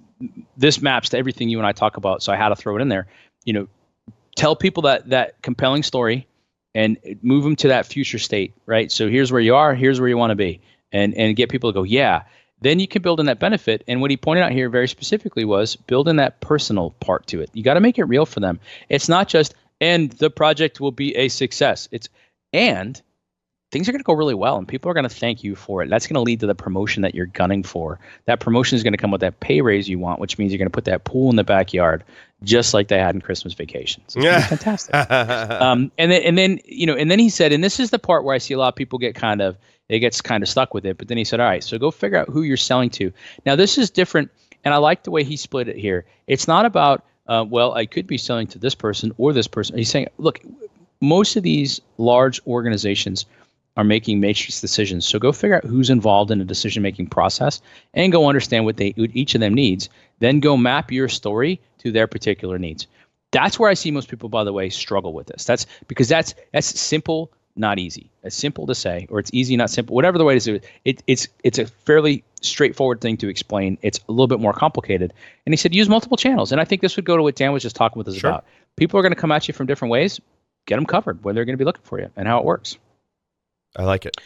this 0.57 0.81
maps 0.81 1.11
to 1.11 1.19
everything 1.19 1.51
you 1.51 1.59
and 1.59 1.67
I 1.67 1.73
talk 1.73 1.99
about, 1.99 2.23
so 2.23 2.33
I 2.33 2.37
had 2.37 2.49
to 2.49 2.57
throw 2.57 2.77
it 2.79 2.81
in 2.81 2.89
there. 2.89 3.09
You 3.45 3.53
know, 3.53 3.69
tell 4.35 4.57
people 4.57 4.85
that 4.85 5.11
that 5.11 5.43
compelling 5.43 5.83
story 5.83 6.27
and 6.75 6.97
move 7.21 7.45
them 7.45 7.57
to 7.57 7.69
that 7.69 7.85
future 7.85 8.19
state, 8.19 8.55
right? 8.65 8.91
So 8.91 9.09
here's 9.11 9.31
where 9.31 9.41
you 9.43 9.55
are, 9.55 9.75
here's 9.75 10.01
where 10.01 10.09
you 10.09 10.17
want 10.17 10.31
to 10.31 10.35
be, 10.37 10.63
and 10.93 11.15
and 11.15 11.37
get 11.37 11.51
people 11.51 11.71
to 11.71 11.75
go, 11.75 11.83
yeah. 11.83 12.23
Then 12.61 12.81
you 12.81 12.89
can 12.89 13.03
build 13.03 13.21
in 13.21 13.27
that 13.27 13.39
benefit. 13.39 13.85
And 13.87 14.01
what 14.01 14.11
he 14.11 14.17
pointed 14.17 14.43
out 14.43 14.53
here 14.53 14.69
very 14.69 14.89
specifically 14.89 15.45
was 15.45 15.77
build 15.77 16.09
in 16.09 16.17
that 16.17 16.41
personal 16.41 16.91
part 17.01 17.27
to 17.29 17.41
it. 17.41 17.51
You 17.53 17.63
got 17.63 17.75
to 17.75 17.81
make 17.81 17.99
it 17.99 18.05
real 18.05 18.27
for 18.27 18.41
them. 18.41 18.59
It's 18.89 19.09
not 19.09 19.29
just 19.29 19.55
and 19.81 20.11
the 20.13 20.31
project 20.31 20.81
will 20.81 20.91
be 20.93 21.15
a 21.17 21.29
success. 21.29 21.89
It's 21.93 22.09
and 22.53 23.01
things 23.71 23.89
are 23.89 23.93
going 23.93 24.01
to 24.01 24.05
go 24.05 24.15
really 24.15 24.35
well 24.35 24.57
and 24.57 24.67
people 24.67 24.91
are 24.91 24.95
going 24.95 25.09
to 25.09 25.15
thank 25.15 25.45
you 25.45 25.55
for 25.55 25.83
it. 25.83 25.91
That's 25.91 26.07
going 26.07 26.15
to 26.15 26.21
lead 26.23 26.41
to 26.41 26.47
the 26.47 26.55
promotion 26.55 27.03
that 27.03 27.15
you're 27.15 27.27
gunning 27.27 27.63
for. 27.63 28.01
That 28.25 28.41
promotion 28.41 28.77
is 28.77 28.83
going 28.83 28.95
to 28.95 28.99
come 28.99 29.11
with 29.11 29.21
that 29.21 29.41
pay 29.41 29.61
raise 29.61 29.89
you 29.89 29.99
want, 29.99 30.21
which 30.21 30.39
means 30.39 30.53
you're 30.53 30.59
going 30.59 30.71
to 30.71 30.75
put 30.75 30.87
that 30.87 31.05
pool 31.05 31.31
in 31.31 31.37
the 31.37 31.45
backyard 31.45 32.03
just 32.43 32.73
like 32.73 32.89
they 32.89 32.99
had 32.99 33.15
in 33.15 33.21
Christmas 33.21 33.53
vacation. 33.55 34.03
So 34.07 34.21
it's 34.21 34.25
gonna 34.27 34.37
be 34.37 34.41
Yeah. 34.41 34.47
fantastic. 34.47 34.95
Um, 35.61 35.93
and 35.99 36.11
then, 36.11 36.23
and 36.23 36.39
then, 36.39 36.61
you 36.65 36.87
know, 36.87 36.95
and 36.95 37.11
then 37.11 37.19
he 37.19 37.29
said, 37.31 37.53
and 37.53 37.63
this 37.63 37.79
is 37.81 37.91
the 37.91 37.99
part 37.99 38.25
where 38.25 38.35
I 38.35 38.39
see 38.39 38.55
a 38.55 38.59
lot 38.59 38.69
of 38.69 38.77
people 38.77 38.99
get 38.99 39.15
kind 39.15 39.43
of, 39.43 39.57
it 39.89 40.01
gets 40.01 40.21
kind 40.21 40.43
of 40.43 40.49
stuck 40.49 40.75
with 40.75 40.85
it. 40.87 40.99
But 40.99 41.09
then 41.09 41.19
he 41.19 41.25
said, 41.25 41.41
all 41.41 41.47
right, 41.47 41.65
so 41.65 41.79
go 41.79 41.91
figure 41.91 42.19
out 42.19 42.29
who 42.29 42.43
you're 42.43 42.57
selling 42.57 42.91
to. 42.91 43.13
Now, 43.47 43.57
this 43.57 43.79
is 43.79 43.91
different, 43.91 44.31
and 44.65 44.75
I 44.75 44.77
like 44.79 45.03
the 45.03 45.11
way 45.11 45.25
he 45.25 45.37
split 45.37 45.69
it 45.69 45.77
here. 45.77 46.05
It's 46.27 46.49
not 46.49 46.65
about, 46.65 47.05
uh, 47.27 47.45
well, 47.49 47.75
I 47.75 47.87
could 47.87 48.07
be 48.07 48.19
selling 48.19 48.47
to 48.49 48.59
this 48.59 48.75
person 48.75 49.13
or 49.19 49.33
this 49.33 49.49
person. 49.49 49.79
He's 49.79 49.91
saying, 49.91 50.09
look, 50.19 50.41
most 51.01 51.37
of 51.37 51.43
these 51.43 51.81
large 51.97 52.41
organizations 52.47 53.25
are 53.79 53.85
making 53.85 54.19
matrix 54.19 54.61
decisions. 54.61 55.07
So 55.07 55.21
go 55.21 55.31
figure 55.31 55.57
out 55.57 55.65
who's 55.65 55.89
involved 55.89 56.33
in 56.33 56.41
a 56.41 56.45
decision 56.45 56.83
making 56.83 57.07
process 57.07 57.63
and 57.95 58.11
go 58.11 58.29
understand 58.29 58.65
what 58.65 58.77
they 58.77 58.93
what 58.97 59.11
each 59.15 59.37
of 59.37 59.41
them 59.41 59.55
needs. 59.55 59.89
Then 60.19 60.41
go 60.41 60.57
map 60.57 60.91
your 60.91 61.09
story 61.09 61.61
to 61.79 61.93
their 61.93 62.09
particular 62.09 62.59
needs. 62.59 62.89
That's 63.31 63.57
where 63.57 63.71
I 63.71 63.75
see 63.75 63.93
most 63.93 64.09
people, 64.09 64.29
by 64.29 64.43
the 64.43 64.53
way, 64.53 64.69
struggle 64.69 65.13
with 65.13 65.29
this. 65.29 65.45
That's 65.45 65.67
because 65.87 66.09
that's 66.09 66.35
that's 66.53 66.81
simple, 66.81 67.31
not 67.59 67.79
easy. 67.79 68.11
It's 68.23 68.37
simple 68.37 68.67
to 68.67 68.75
say, 68.75 69.07
or 69.11 69.19
it's 69.19 69.31
easy, 69.33 69.57
not 69.57 69.71
simple. 69.71 69.95
Whatever 69.95 70.19
the 70.19 70.25
way 70.25 70.39
to 70.39 70.45
do 70.45 70.55
it, 70.57 70.65
it 70.85 71.03
it's 71.07 71.29
it's 71.45 71.59
a 71.59 71.67
fairly 71.67 72.25
straightforward 72.41 73.01
thing 73.01 73.17
to 73.19 73.29
explain. 73.29 73.79
It's 73.83 74.01
a 74.09 74.13
little 74.13 74.29
bit 74.29 74.41
more 74.41 74.53
complicated. 74.53 75.13
And 75.45 75.53
he 75.53 75.57
said 75.57 75.75
use 75.75 75.89
multiple 75.89 76.17
channels. 76.17 76.53
And 76.53 76.61
I 76.61 76.65
think 76.65 76.83
this 76.83 76.97
would 76.97 77.05
go 77.05 77.17
to 77.17 77.23
what 77.23 77.37
Dan 77.37 77.53
was 77.53 77.63
just 77.63 77.77
talking 77.77 77.99
with 77.99 78.09
us 78.09 78.17
Sure. 78.17 78.31
about. 78.31 78.45
People 78.77 78.99
are 78.99 79.03
going 79.03 79.15
to 79.15 79.21
come 79.21 79.33
at 79.33 79.49
you 79.49 79.55
from 79.55 79.67
different 79.67 79.91
ways 79.91 80.21
get 80.69 80.77
them 80.77 80.87
covered 80.87 81.25
when 81.25 81.35
they're 81.35 81.45
going 81.45 81.55
to 81.55 81.59
be 81.59 81.65
looking 81.65 81.83
for 81.83 81.99
you 81.99 82.09
and 82.15 82.29
how 82.29 82.39
it 82.39 82.45
works. 82.45 82.79
I 83.77 83.85
like 83.85 84.07
it. 84.07 84.17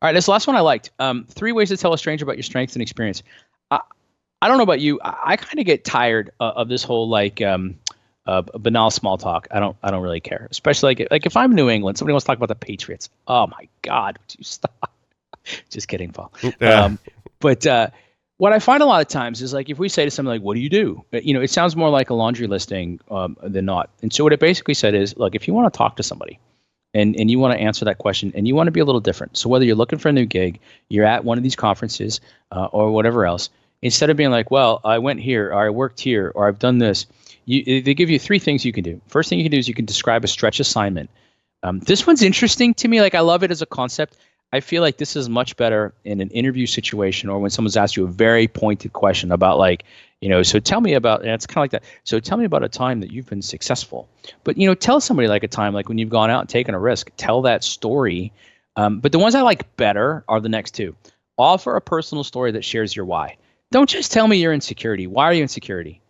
All 0.00 0.08
right, 0.08 0.12
this 0.12 0.26
last 0.26 0.48
one 0.48 0.56
I 0.56 0.60
liked. 0.60 0.90
Um, 0.98 1.26
three 1.28 1.52
ways 1.52 1.68
to 1.68 1.76
tell 1.76 1.92
a 1.92 1.98
stranger 1.98 2.24
about 2.24 2.36
your 2.36 2.42
strengths 2.42 2.74
and 2.74 2.82
experience. 2.82 3.22
I, 3.70 3.80
I 4.40 4.48
don't 4.48 4.56
know 4.56 4.64
about 4.64 4.80
you. 4.80 5.00
I, 5.04 5.16
I 5.24 5.36
kind 5.36 5.60
of 5.60 5.66
get 5.66 5.84
tired 5.84 6.32
uh, 6.40 6.52
of 6.56 6.68
this 6.68 6.82
whole 6.82 7.08
like 7.08 7.40
um, 7.40 7.78
uh, 8.26 8.42
banal 8.42 8.90
small 8.90 9.18
talk. 9.18 9.48
I 9.50 9.60
don't. 9.60 9.76
I 9.82 9.90
don't 9.90 10.02
really 10.02 10.20
care. 10.20 10.48
Especially 10.50 10.94
like 10.94 11.08
like 11.10 11.26
if 11.26 11.36
I'm 11.36 11.54
New 11.54 11.68
England, 11.68 11.98
somebody 11.98 12.12
wants 12.12 12.24
to 12.24 12.28
talk 12.28 12.38
about 12.38 12.48
the 12.48 12.54
Patriots. 12.54 13.10
Oh 13.26 13.46
my 13.46 13.68
God, 13.82 14.18
would 14.18 14.38
you 14.38 14.44
stop? 14.44 14.92
Just 15.70 15.88
kidding, 15.88 16.12
Paul. 16.12 16.32
Yeah. 16.60 16.84
Um, 16.84 16.98
but 17.40 17.66
uh, 17.66 17.88
what 18.36 18.52
I 18.52 18.58
find 18.58 18.82
a 18.82 18.86
lot 18.86 19.02
of 19.02 19.08
times 19.08 19.42
is 19.42 19.52
like 19.52 19.70
if 19.70 19.78
we 19.78 19.88
say 19.88 20.04
to 20.04 20.10
somebody 20.10 20.38
like, 20.38 20.44
"What 20.44 20.54
do 20.54 20.60
you 20.60 20.68
do?" 20.68 21.04
Uh, 21.12 21.18
You 21.18 21.34
know, 21.34 21.40
it 21.40 21.50
sounds 21.50 21.76
more 21.76 21.90
like 21.90 22.10
a 22.10 22.14
laundry 22.14 22.46
listing 22.46 23.00
um, 23.10 23.36
than 23.42 23.64
not. 23.64 23.90
And 24.02 24.12
so 24.12 24.24
what 24.24 24.32
it 24.32 24.40
basically 24.40 24.74
said 24.74 24.94
is, 24.94 25.16
look, 25.16 25.34
if 25.34 25.46
you 25.48 25.54
want 25.54 25.72
to 25.72 25.76
talk 25.76 25.96
to 25.96 26.02
somebody, 26.02 26.38
and 26.94 27.16
and 27.16 27.30
you 27.30 27.38
want 27.38 27.56
to 27.56 27.60
answer 27.60 27.84
that 27.84 27.98
question, 27.98 28.32
and 28.34 28.46
you 28.46 28.54
want 28.54 28.68
to 28.68 28.72
be 28.72 28.80
a 28.80 28.84
little 28.84 29.00
different. 29.00 29.36
So 29.36 29.48
whether 29.48 29.64
you're 29.64 29.76
looking 29.76 29.98
for 29.98 30.08
a 30.08 30.12
new 30.12 30.26
gig, 30.26 30.60
you're 30.88 31.04
at 31.04 31.24
one 31.24 31.38
of 31.38 31.44
these 31.44 31.56
conferences, 31.56 32.20
uh, 32.52 32.66
or 32.66 32.92
whatever 32.92 33.26
else, 33.26 33.50
instead 33.80 34.10
of 34.10 34.16
being 34.16 34.30
like, 34.30 34.50
"Well, 34.50 34.80
I 34.84 34.98
went 34.98 35.20
here, 35.20 35.48
or 35.48 35.66
I 35.66 35.70
worked 35.70 36.00
here, 36.00 36.30
or 36.34 36.46
I've 36.46 36.58
done 36.58 36.78
this," 36.78 37.06
you, 37.44 37.82
they 37.82 37.94
give 37.94 38.10
you 38.10 38.18
three 38.18 38.38
things 38.38 38.64
you 38.64 38.72
can 38.72 38.84
do. 38.84 39.00
First 39.08 39.28
thing 39.28 39.38
you 39.38 39.44
can 39.44 39.52
do 39.52 39.58
is 39.58 39.68
you 39.68 39.74
can 39.74 39.84
describe 39.84 40.24
a 40.24 40.28
stretch 40.28 40.60
assignment. 40.60 41.10
Um, 41.62 41.80
this 41.80 42.06
one's 42.06 42.22
interesting 42.22 42.74
to 42.74 42.88
me. 42.88 43.00
Like 43.00 43.14
I 43.14 43.20
love 43.20 43.42
it 43.42 43.50
as 43.50 43.62
a 43.62 43.66
concept. 43.66 44.16
I 44.52 44.60
feel 44.60 44.82
like 44.82 44.98
this 44.98 45.16
is 45.16 45.30
much 45.30 45.56
better 45.56 45.94
in 46.04 46.20
an 46.20 46.28
interview 46.30 46.66
situation 46.66 47.30
or 47.30 47.38
when 47.38 47.50
someone's 47.50 47.76
asked 47.76 47.96
you 47.96 48.04
a 48.04 48.08
very 48.08 48.48
pointed 48.48 48.92
question 48.92 49.32
about 49.32 49.56
like, 49.56 49.84
you 50.20 50.28
know, 50.28 50.42
so 50.42 50.58
tell 50.58 50.80
me 50.80 50.92
about 50.92 51.22
and 51.22 51.30
it's 51.30 51.46
kind 51.46 51.58
of 51.58 51.62
like 51.62 51.82
that. 51.82 51.84
So 52.04 52.20
tell 52.20 52.36
me 52.36 52.44
about 52.44 52.62
a 52.62 52.68
time 52.68 53.00
that 53.00 53.10
you've 53.10 53.28
been 53.28 53.40
successful. 53.40 54.08
But 54.44 54.58
you 54.58 54.66
know, 54.66 54.74
tell 54.74 55.00
somebody 55.00 55.26
like 55.26 55.42
a 55.42 55.48
time 55.48 55.72
like 55.72 55.88
when 55.88 55.96
you've 55.96 56.10
gone 56.10 56.30
out 56.30 56.40
and 56.40 56.48
taken 56.50 56.74
a 56.74 56.78
risk. 56.78 57.10
Tell 57.16 57.42
that 57.42 57.64
story. 57.64 58.32
Um, 58.76 59.00
but 59.00 59.12
the 59.12 59.18
ones 59.18 59.34
I 59.34 59.40
like 59.40 59.74
better 59.76 60.22
are 60.28 60.40
the 60.40 60.50
next 60.50 60.72
two. 60.72 60.94
Offer 61.38 61.74
a 61.74 61.80
personal 61.80 62.22
story 62.22 62.52
that 62.52 62.64
shares 62.64 62.94
your 62.94 63.06
why. 63.06 63.38
Don't 63.70 63.88
just 63.88 64.12
tell 64.12 64.28
me 64.28 64.36
you're 64.36 64.52
in. 64.52 64.60
Why 65.10 65.24
are 65.24 65.32
you 65.32 65.42
in 65.42 65.48
security? 65.48 66.01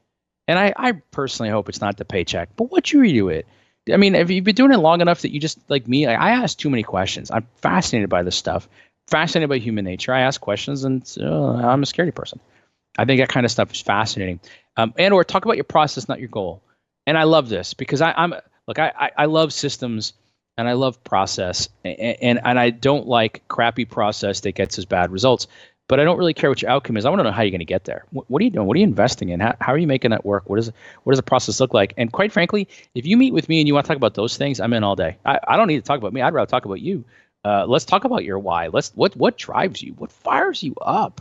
And 0.52 0.58
I, 0.58 0.74
I 0.76 0.92
personally 1.12 1.48
hope 1.48 1.70
it's 1.70 1.80
not 1.80 1.96
the 1.96 2.04
paycheck, 2.04 2.50
but 2.56 2.70
what 2.70 2.92
you 2.92 3.02
to 3.02 3.28
it? 3.30 3.46
I 3.90 3.96
mean, 3.96 4.12
have 4.12 4.30
you've 4.30 4.44
been 4.44 4.54
doing 4.54 4.70
it 4.70 4.76
long 4.80 5.00
enough 5.00 5.22
that 5.22 5.32
you 5.32 5.40
just 5.40 5.58
like 5.70 5.88
me? 5.88 6.04
I, 6.04 6.12
I 6.12 6.30
ask 6.32 6.58
too 6.58 6.68
many 6.68 6.82
questions. 6.82 7.30
I'm 7.30 7.46
fascinated 7.62 8.10
by 8.10 8.22
this 8.22 8.36
stuff, 8.36 8.68
fascinated 9.06 9.48
by 9.48 9.56
human 9.56 9.86
nature. 9.86 10.12
I 10.12 10.20
ask 10.20 10.38
questions, 10.38 10.84
and 10.84 11.10
uh, 11.18 11.54
I'm 11.54 11.82
a 11.82 11.86
security 11.86 12.12
person. 12.12 12.38
I 12.98 13.06
think 13.06 13.22
that 13.22 13.30
kind 13.30 13.46
of 13.46 13.50
stuff 13.50 13.72
is 13.72 13.80
fascinating. 13.80 14.40
Um, 14.76 14.92
and 14.98 15.14
or 15.14 15.24
talk 15.24 15.46
about 15.46 15.56
your 15.56 15.64
process, 15.64 16.06
not 16.06 16.20
your 16.20 16.28
goal. 16.28 16.62
And 17.06 17.16
I 17.16 17.22
love 17.22 17.48
this 17.48 17.72
because 17.72 18.02
I, 18.02 18.12
I'm 18.12 18.34
look, 18.68 18.78
I, 18.78 18.92
I, 18.94 19.10
I 19.16 19.24
love 19.24 19.54
systems 19.54 20.12
and 20.58 20.68
I 20.68 20.74
love 20.74 21.02
process, 21.02 21.70
and, 21.82 21.98
and 21.98 22.40
and 22.44 22.60
I 22.60 22.68
don't 22.68 23.06
like 23.06 23.48
crappy 23.48 23.86
process 23.86 24.40
that 24.40 24.52
gets 24.52 24.78
us 24.78 24.84
bad 24.84 25.12
results. 25.12 25.46
But 25.92 26.00
I 26.00 26.04
don't 26.04 26.16
really 26.16 26.32
care 26.32 26.48
what 26.48 26.62
your 26.62 26.70
outcome 26.70 26.96
is. 26.96 27.04
I 27.04 27.10
want 27.10 27.20
to 27.20 27.24
know 27.24 27.32
how 27.32 27.42
you're 27.42 27.50
going 27.50 27.58
to 27.58 27.66
get 27.66 27.84
there. 27.84 28.06
What, 28.12 28.24
what 28.30 28.40
are 28.40 28.44
you 28.46 28.50
doing? 28.50 28.66
What 28.66 28.76
are 28.76 28.78
you 28.78 28.84
investing 28.84 29.28
in? 29.28 29.40
How, 29.40 29.54
how 29.60 29.74
are 29.74 29.76
you 29.76 29.86
making 29.86 30.12
that 30.12 30.24
work? 30.24 30.48
What 30.48 30.58
is 30.58 30.72
what 31.02 31.12
does 31.12 31.18
the 31.18 31.22
process 31.22 31.60
look 31.60 31.74
like? 31.74 31.92
And 31.98 32.10
quite 32.10 32.32
frankly, 32.32 32.66
if 32.94 33.04
you 33.04 33.18
meet 33.18 33.34
with 33.34 33.46
me 33.46 33.60
and 33.60 33.68
you 33.68 33.74
want 33.74 33.84
to 33.84 33.88
talk 33.88 33.98
about 33.98 34.14
those 34.14 34.38
things, 34.38 34.58
I'm 34.58 34.72
in 34.72 34.84
all 34.84 34.96
day. 34.96 35.18
I, 35.26 35.38
I 35.46 35.58
don't 35.58 35.68
need 35.68 35.76
to 35.76 35.82
talk 35.82 35.98
about 35.98 36.14
me. 36.14 36.22
I'd 36.22 36.32
rather 36.32 36.48
talk 36.48 36.64
about 36.64 36.80
you. 36.80 37.04
Uh, 37.44 37.66
let's 37.66 37.84
talk 37.84 38.04
about 38.04 38.24
your 38.24 38.38
why. 38.38 38.68
Let's 38.68 38.88
what 38.94 39.14
what 39.18 39.36
drives 39.36 39.82
you? 39.82 39.92
What 39.98 40.10
fires 40.10 40.62
you 40.62 40.74
up? 40.80 41.20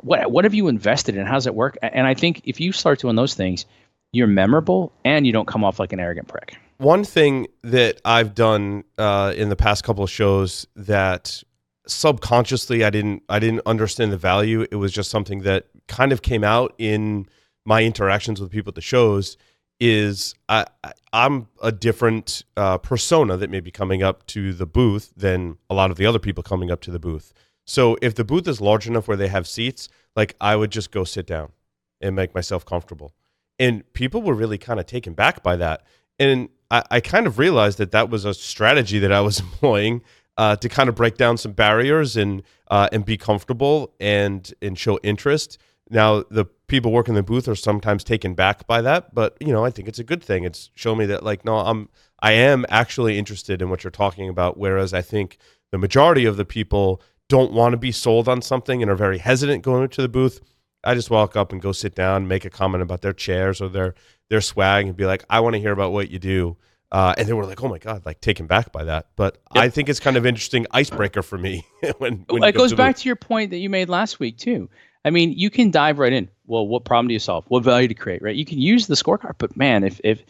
What 0.00 0.32
what 0.32 0.42
have 0.46 0.54
you 0.54 0.66
invested 0.66 1.14
in? 1.14 1.24
How 1.24 1.34
does 1.34 1.46
it 1.46 1.54
work? 1.54 1.78
And 1.80 2.04
I 2.04 2.14
think 2.14 2.40
if 2.42 2.60
you 2.60 2.72
start 2.72 2.98
doing 2.98 3.14
those 3.14 3.34
things, 3.34 3.66
you're 4.12 4.26
memorable 4.26 4.90
and 5.04 5.28
you 5.28 5.32
don't 5.32 5.46
come 5.46 5.62
off 5.62 5.78
like 5.78 5.92
an 5.92 6.00
arrogant 6.00 6.26
prick. 6.26 6.56
One 6.78 7.04
thing 7.04 7.46
that 7.62 8.00
I've 8.04 8.34
done 8.34 8.82
uh, 8.98 9.32
in 9.36 9.48
the 9.48 9.54
past 9.54 9.84
couple 9.84 10.02
of 10.02 10.10
shows 10.10 10.66
that 10.74 11.44
subconsciously 11.86 12.84
I 12.84 12.90
didn't 12.90 13.22
I 13.28 13.38
didn't 13.38 13.62
understand 13.66 14.12
the 14.12 14.16
value. 14.16 14.66
It 14.70 14.76
was 14.76 14.92
just 14.92 15.10
something 15.10 15.40
that 15.42 15.66
kind 15.88 16.12
of 16.12 16.22
came 16.22 16.44
out 16.44 16.74
in 16.78 17.26
my 17.64 17.82
interactions 17.82 18.40
with 18.40 18.50
people 18.50 18.70
at 18.70 18.74
the 18.74 18.80
shows. 18.80 19.36
Is 19.80 20.34
I, 20.48 20.64
I 20.84 20.92
I'm 21.12 21.48
a 21.60 21.72
different 21.72 22.44
uh, 22.56 22.78
persona 22.78 23.36
that 23.36 23.50
may 23.50 23.60
be 23.60 23.70
coming 23.70 24.02
up 24.02 24.26
to 24.28 24.52
the 24.52 24.66
booth 24.66 25.12
than 25.16 25.58
a 25.68 25.74
lot 25.74 25.90
of 25.90 25.96
the 25.96 26.06
other 26.06 26.18
people 26.18 26.42
coming 26.42 26.70
up 26.70 26.80
to 26.82 26.90
the 26.90 27.00
booth. 27.00 27.32
So 27.66 27.96
if 28.00 28.14
the 28.14 28.24
booth 28.24 28.48
is 28.48 28.60
large 28.60 28.86
enough 28.86 29.08
where 29.08 29.16
they 29.16 29.28
have 29.28 29.46
seats, 29.46 29.88
like 30.16 30.36
I 30.40 30.56
would 30.56 30.70
just 30.70 30.90
go 30.90 31.04
sit 31.04 31.26
down 31.26 31.52
and 32.00 32.16
make 32.16 32.34
myself 32.34 32.64
comfortable. 32.64 33.14
And 33.58 33.90
people 33.92 34.22
were 34.22 34.34
really 34.34 34.58
kind 34.58 34.80
of 34.80 34.86
taken 34.86 35.14
back 35.14 35.42
by 35.42 35.56
that. 35.56 35.84
And 36.18 36.48
I, 36.70 36.82
I 36.90 37.00
kind 37.00 37.26
of 37.26 37.38
realized 37.38 37.78
that 37.78 37.92
that 37.92 38.10
was 38.10 38.24
a 38.24 38.34
strategy 38.34 38.98
that 38.98 39.12
I 39.12 39.20
was 39.20 39.40
employing 39.40 40.02
uh, 40.36 40.56
to 40.56 40.68
kind 40.68 40.88
of 40.88 40.94
break 40.94 41.16
down 41.16 41.36
some 41.36 41.52
barriers 41.52 42.16
and 42.16 42.42
uh, 42.68 42.88
and 42.92 43.04
be 43.04 43.16
comfortable 43.16 43.94
and 44.00 44.52
and 44.62 44.78
show 44.78 44.98
interest. 45.02 45.58
Now 45.90 46.22
the 46.30 46.46
people 46.68 46.90
working 46.90 47.14
the 47.14 47.22
booth 47.22 47.48
are 47.48 47.54
sometimes 47.54 48.02
taken 48.02 48.34
back 48.34 48.66
by 48.66 48.80
that, 48.82 49.14
but 49.14 49.36
you 49.40 49.52
know 49.52 49.64
I 49.64 49.70
think 49.70 49.88
it's 49.88 49.98
a 49.98 50.04
good 50.04 50.22
thing. 50.22 50.44
It's 50.44 50.70
shown 50.74 50.98
me 50.98 51.06
that 51.06 51.22
like 51.22 51.44
no, 51.44 51.58
I'm 51.58 51.88
I 52.20 52.32
am 52.32 52.64
actually 52.68 53.18
interested 53.18 53.60
in 53.60 53.68
what 53.68 53.84
you're 53.84 53.90
talking 53.90 54.28
about. 54.28 54.56
Whereas 54.56 54.94
I 54.94 55.02
think 55.02 55.38
the 55.70 55.78
majority 55.78 56.24
of 56.24 56.36
the 56.36 56.44
people 56.44 57.02
don't 57.28 57.52
want 57.52 57.72
to 57.72 57.78
be 57.78 57.92
sold 57.92 58.28
on 58.28 58.42
something 58.42 58.82
and 58.82 58.90
are 58.90 58.96
very 58.96 59.18
hesitant 59.18 59.62
going 59.62 59.88
to 59.88 60.02
the 60.02 60.08
booth. 60.08 60.40
I 60.84 60.94
just 60.94 61.10
walk 61.10 61.36
up 61.36 61.52
and 61.52 61.62
go 61.62 61.72
sit 61.72 61.94
down, 61.94 62.26
make 62.26 62.44
a 62.44 62.50
comment 62.50 62.82
about 62.82 63.02
their 63.02 63.12
chairs 63.12 63.60
or 63.60 63.68
their 63.68 63.94
their 64.30 64.40
swag, 64.40 64.86
and 64.86 64.96
be 64.96 65.06
like, 65.06 65.24
I 65.28 65.40
want 65.40 65.54
to 65.54 65.60
hear 65.60 65.72
about 65.72 65.92
what 65.92 66.10
you 66.10 66.18
do. 66.18 66.56
Uh, 66.92 67.14
and 67.16 67.26
they 67.26 67.32
were 67.32 67.46
like, 67.46 67.62
"Oh 67.64 67.68
my 67.68 67.78
god!" 67.78 68.04
Like 68.04 68.20
taken 68.20 68.46
back 68.46 68.70
by 68.70 68.84
that. 68.84 69.06
But 69.16 69.38
Yep. 69.54 69.64
I 69.64 69.68
think 69.70 69.88
it's 69.88 69.98
kind 69.98 70.16
of 70.18 70.26
interesting 70.26 70.66
icebreaker 70.72 71.22
for 71.22 71.38
me 71.38 71.66
when, 71.98 72.24
when 72.28 72.44
it 72.44 72.52
go 72.52 72.60
goes 72.60 72.70
to 72.70 72.76
back 72.76 72.96
the- 72.96 73.02
to 73.02 73.08
your 73.08 73.16
point 73.16 73.50
that 73.50 73.58
you 73.58 73.70
made 73.70 73.88
last 73.88 74.20
week 74.20 74.36
too. 74.36 74.68
I 75.04 75.10
mean, 75.10 75.32
you 75.32 75.50
can 75.50 75.70
dive 75.72 75.98
right 75.98 76.12
in. 76.12 76.28
Well, 76.46 76.68
what 76.68 76.84
problem 76.84 77.08
do 77.08 77.14
you 77.14 77.18
solve? 77.18 77.44
What 77.48 77.64
value 77.64 77.88
to 77.88 77.94
create? 77.94 78.22
Right? 78.22 78.36
You 78.36 78.44
can 78.44 78.58
use 78.58 78.86
the 78.86 78.94
scorecard, 78.94 79.34
but 79.38 79.56
man, 79.56 79.82
if 79.84 80.00
if 80.04 80.22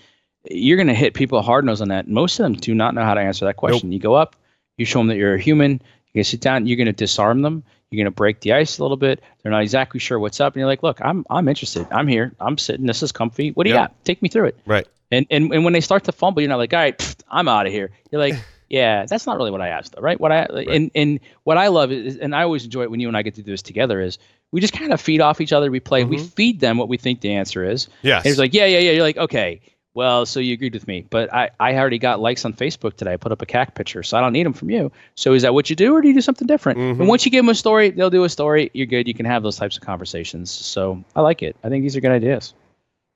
you're 0.50 0.76
going 0.76 0.86
to 0.88 0.94
hit 0.94 1.14
people 1.14 1.42
hard 1.42 1.64
nose 1.64 1.80
on 1.80 1.88
that, 1.88 2.08
most 2.08 2.38
of 2.38 2.44
them 2.44 2.54
do 2.54 2.74
not 2.74 2.94
know 2.94 3.02
how 3.04 3.14
to 3.14 3.20
answer 3.20 3.44
that 3.44 3.56
question. 3.56 3.90
You 3.92 3.98
go 3.98 4.14
up, 4.14 4.36
you 4.78 4.84
show 4.84 5.00
them 5.00 5.08
that 5.08 5.16
you're 5.16 5.34
a 5.34 5.40
human. 5.40 5.82
You 6.14 6.22
sit 6.24 6.40
down. 6.40 6.66
You're 6.66 6.76
going 6.76 6.86
to 6.86 6.92
disarm 6.92 7.42
them. 7.42 7.64
You're 7.92 7.98
going 8.04 8.12
to 8.12 8.16
break 8.16 8.40
the 8.40 8.54
ice 8.54 8.78
a 8.78 8.82
little 8.82 8.96
bit. 8.96 9.20
They're 9.42 9.52
not 9.52 9.62
exactly 9.62 10.00
sure 10.00 10.18
what's 10.18 10.40
up, 10.40 10.54
and 10.54 10.60
you're 10.60 10.66
like, 10.66 10.82
"Look, 10.82 11.00
I'm 11.02 11.24
I'm 11.30 11.46
interested. 11.48 11.86
I'm 11.90 12.08
here. 12.08 12.32
I'm 12.40 12.56
sitting. 12.58 12.86
This 12.86 13.02
is 13.02 13.12
comfy. 13.12 13.50
What 13.50 13.64
do 13.64 13.70
you 13.70 13.76
Yep. 13.76 13.88
got? 13.90 14.04
Take 14.04 14.22
me 14.22 14.28
through 14.28 14.46
it." 14.46 14.58
right. 14.66 14.86
And, 15.10 15.26
and 15.30 15.52
and 15.52 15.62
when 15.64 15.74
they 15.74 15.82
start 15.82 16.04
to 16.04 16.12
fumble, 16.12 16.40
you're 16.40 16.48
not 16.48 16.56
like, 16.56 16.72
all 16.72 16.80
right, 16.80 16.96
pfft, 16.96 17.20
I'm 17.30 17.46
out 17.46 17.66
of 17.66 17.72
here. 17.72 17.90
You're 18.10 18.20
like, 18.22 18.34
yeah, 18.70 19.04
that's 19.04 19.26
not 19.26 19.36
really 19.36 19.50
what 19.50 19.60
I 19.60 19.68
asked, 19.68 19.94
though, 19.94 20.00
right? 20.00 20.18
What 20.18 20.32
I 20.32 20.44
and 20.44 20.90
and 20.94 21.20
what 21.44 21.58
I 21.58 21.66
love 21.68 21.92
is, 21.92 22.16
and 22.16 22.34
I 22.34 22.44
always 22.44 22.64
enjoy 22.64 22.84
it 22.84 22.90
when 22.90 22.98
you 22.98 23.08
and 23.08 23.16
I 23.16 23.20
get 23.20 23.34
to 23.34 23.42
do 23.42 23.50
this 23.50 23.60
together 23.60 24.00
is 24.00 24.16
we 24.52 24.62
just 24.62 24.72
kind 24.72 24.90
of 24.90 25.00
feed 25.02 25.20
off 25.20 25.42
each 25.42 25.52
other. 25.52 25.70
We 25.70 25.80
play, 25.80 26.04
we 26.04 26.16
Mhm. 26.16 26.30
feed 26.32 26.60
them 26.60 26.78
what 26.78 26.88
we 26.88 26.96
think 26.96 27.20
the 27.20 27.32
answer 27.34 27.62
is. 27.62 27.88
Yes. 28.00 28.24
And 28.24 28.30
it's 28.30 28.38
like, 28.38 28.54
yeah, 28.54 28.64
yeah, 28.64 28.78
yeah. 28.78 28.92
You're 28.92 29.02
like, 29.02 29.18
okay, 29.18 29.60
well, 29.94 30.24
so 30.26 30.40
you 30.40 30.54
agreed 30.54 30.74
with 30.74 30.86
me, 30.86 31.06
but 31.10 31.32
I 31.32 31.50
I 31.60 31.74
already 31.76 31.98
got 31.98 32.20
likes 32.20 32.44
on 32.44 32.52
Facebook 32.54 32.96
today. 32.96 33.12
I 33.12 33.16
put 33.16 33.32
up 33.32 33.42
a 33.42 33.46
CAC 33.46 33.74
picture, 33.74 34.02
so 34.02 34.16
I 34.16 34.20
don't 34.20 34.32
need 34.32 34.46
them 34.46 34.52
from 34.52 34.70
you. 34.70 34.90
So 35.14 35.32
is 35.34 35.42
that 35.42 35.52
what 35.54 35.68
you 35.70 35.76
do, 35.76 35.94
or 35.94 36.00
do 36.00 36.08
you 36.08 36.14
do 36.14 36.20
something 36.20 36.46
different? 36.46 36.78
Mhm. 36.78 37.00
And 37.00 37.08
once 37.08 37.24
you 37.24 37.30
give 37.30 37.44
them 37.44 37.50
a 37.50 37.54
story, 37.54 37.90
they'll 37.90 38.10
do 38.10 38.24
a 38.24 38.28
story. 38.28 38.70
You're 38.72 38.86
good. 38.86 39.06
You 39.06 39.14
can 39.14 39.26
have 39.26 39.42
those 39.42 39.56
types 39.56 39.76
of 39.76 39.82
conversations. 39.82 40.50
So 40.50 41.04
I 41.14 41.20
like 41.20 41.42
it. 41.42 41.56
I 41.62 41.68
think 41.68 41.82
these 41.82 41.96
are 41.96 42.00
good 42.00 42.10
ideas. 42.12 42.54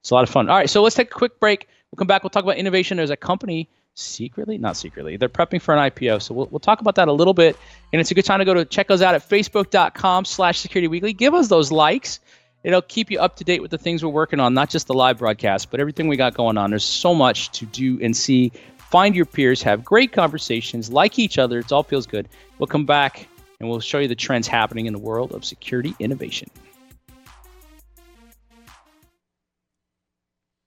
It's 0.02 0.10
a 0.10 0.14
lot 0.14 0.22
of 0.24 0.30
fun. 0.30 0.48
All 0.48 0.56
right, 0.56 0.68
so 0.70 0.82
let's 0.82 0.94
take 0.96 1.10
a 1.10 1.14
quick 1.14 1.40
break. 1.40 1.68
We'll 1.90 1.98
come 1.98 2.06
back. 2.06 2.22
We'll 2.22 2.30
talk 2.30 2.44
about 2.44 2.56
innovation. 2.58 2.96
There's 2.96 3.10
a 3.10 3.16
company 3.16 3.68
secretly, 3.98 4.58
not 4.58 4.76
secretly, 4.76 5.16
they're 5.16 5.28
prepping 5.28 5.60
for 5.60 5.74
an 5.74 5.90
IPO. 5.90 6.20
So 6.20 6.34
we'll, 6.34 6.46
we'll 6.50 6.60
talk 6.60 6.82
about 6.82 6.96
that 6.96 7.08
a 7.08 7.12
little 7.12 7.32
bit. 7.32 7.56
And 7.92 8.00
it's 8.00 8.10
a 8.10 8.14
good 8.14 8.26
time 8.26 8.40
to 8.40 8.44
go 8.44 8.52
to 8.54 8.64
check 8.66 8.90
us 8.90 9.00
out 9.00 9.14
at 9.14 9.26
facebook.com 9.26 10.26
slash 10.26 10.60
security 10.60 10.86
weekly. 10.88 11.14
Give 11.14 11.32
us 11.32 11.48
those 11.48 11.72
likes. 11.72 12.20
It'll 12.66 12.83
keep 12.83 13.12
you 13.12 13.20
up 13.20 13.37
to 13.37 13.44
date 13.44 13.62
with 13.62 13.70
the 13.70 13.79
things 13.79 14.05
we're 14.05 14.11
working 14.11 14.40
on, 14.40 14.52
not 14.52 14.70
just 14.70 14.88
the 14.88 14.92
live 14.92 15.18
broadcast, 15.18 15.70
but 15.70 15.79
everything 15.79 16.09
we 16.09 16.16
got 16.16 16.35
going 16.35 16.59
on. 16.59 16.70
There's 16.70 16.83
so 16.83 17.14
much 17.14 17.52
to 17.52 17.66
do 17.66 17.96
and 18.02 18.14
see. 18.16 18.50
Find 18.90 19.14
your 19.14 19.24
peers, 19.24 19.62
have 19.62 19.85
great 19.85 20.11
conversations, 20.11 20.90
like 20.90 21.16
each 21.16 21.38
other. 21.38 21.61
It 21.61 21.70
all 21.70 21.85
feels 21.85 22.09
good. 22.09 22.29
We'll 22.59 22.66
come 22.66 22.85
back 22.85 23.29
and 23.61 23.68
we'll 23.68 23.79
show 23.79 24.00
you 24.00 24.09
the 24.09 24.16
trends 24.16 24.48
happening 24.48 24.87
in 24.87 24.92
the 24.92 24.98
world 24.98 25.31
of 25.31 25.44
security 25.44 25.94
innovation. 26.00 26.50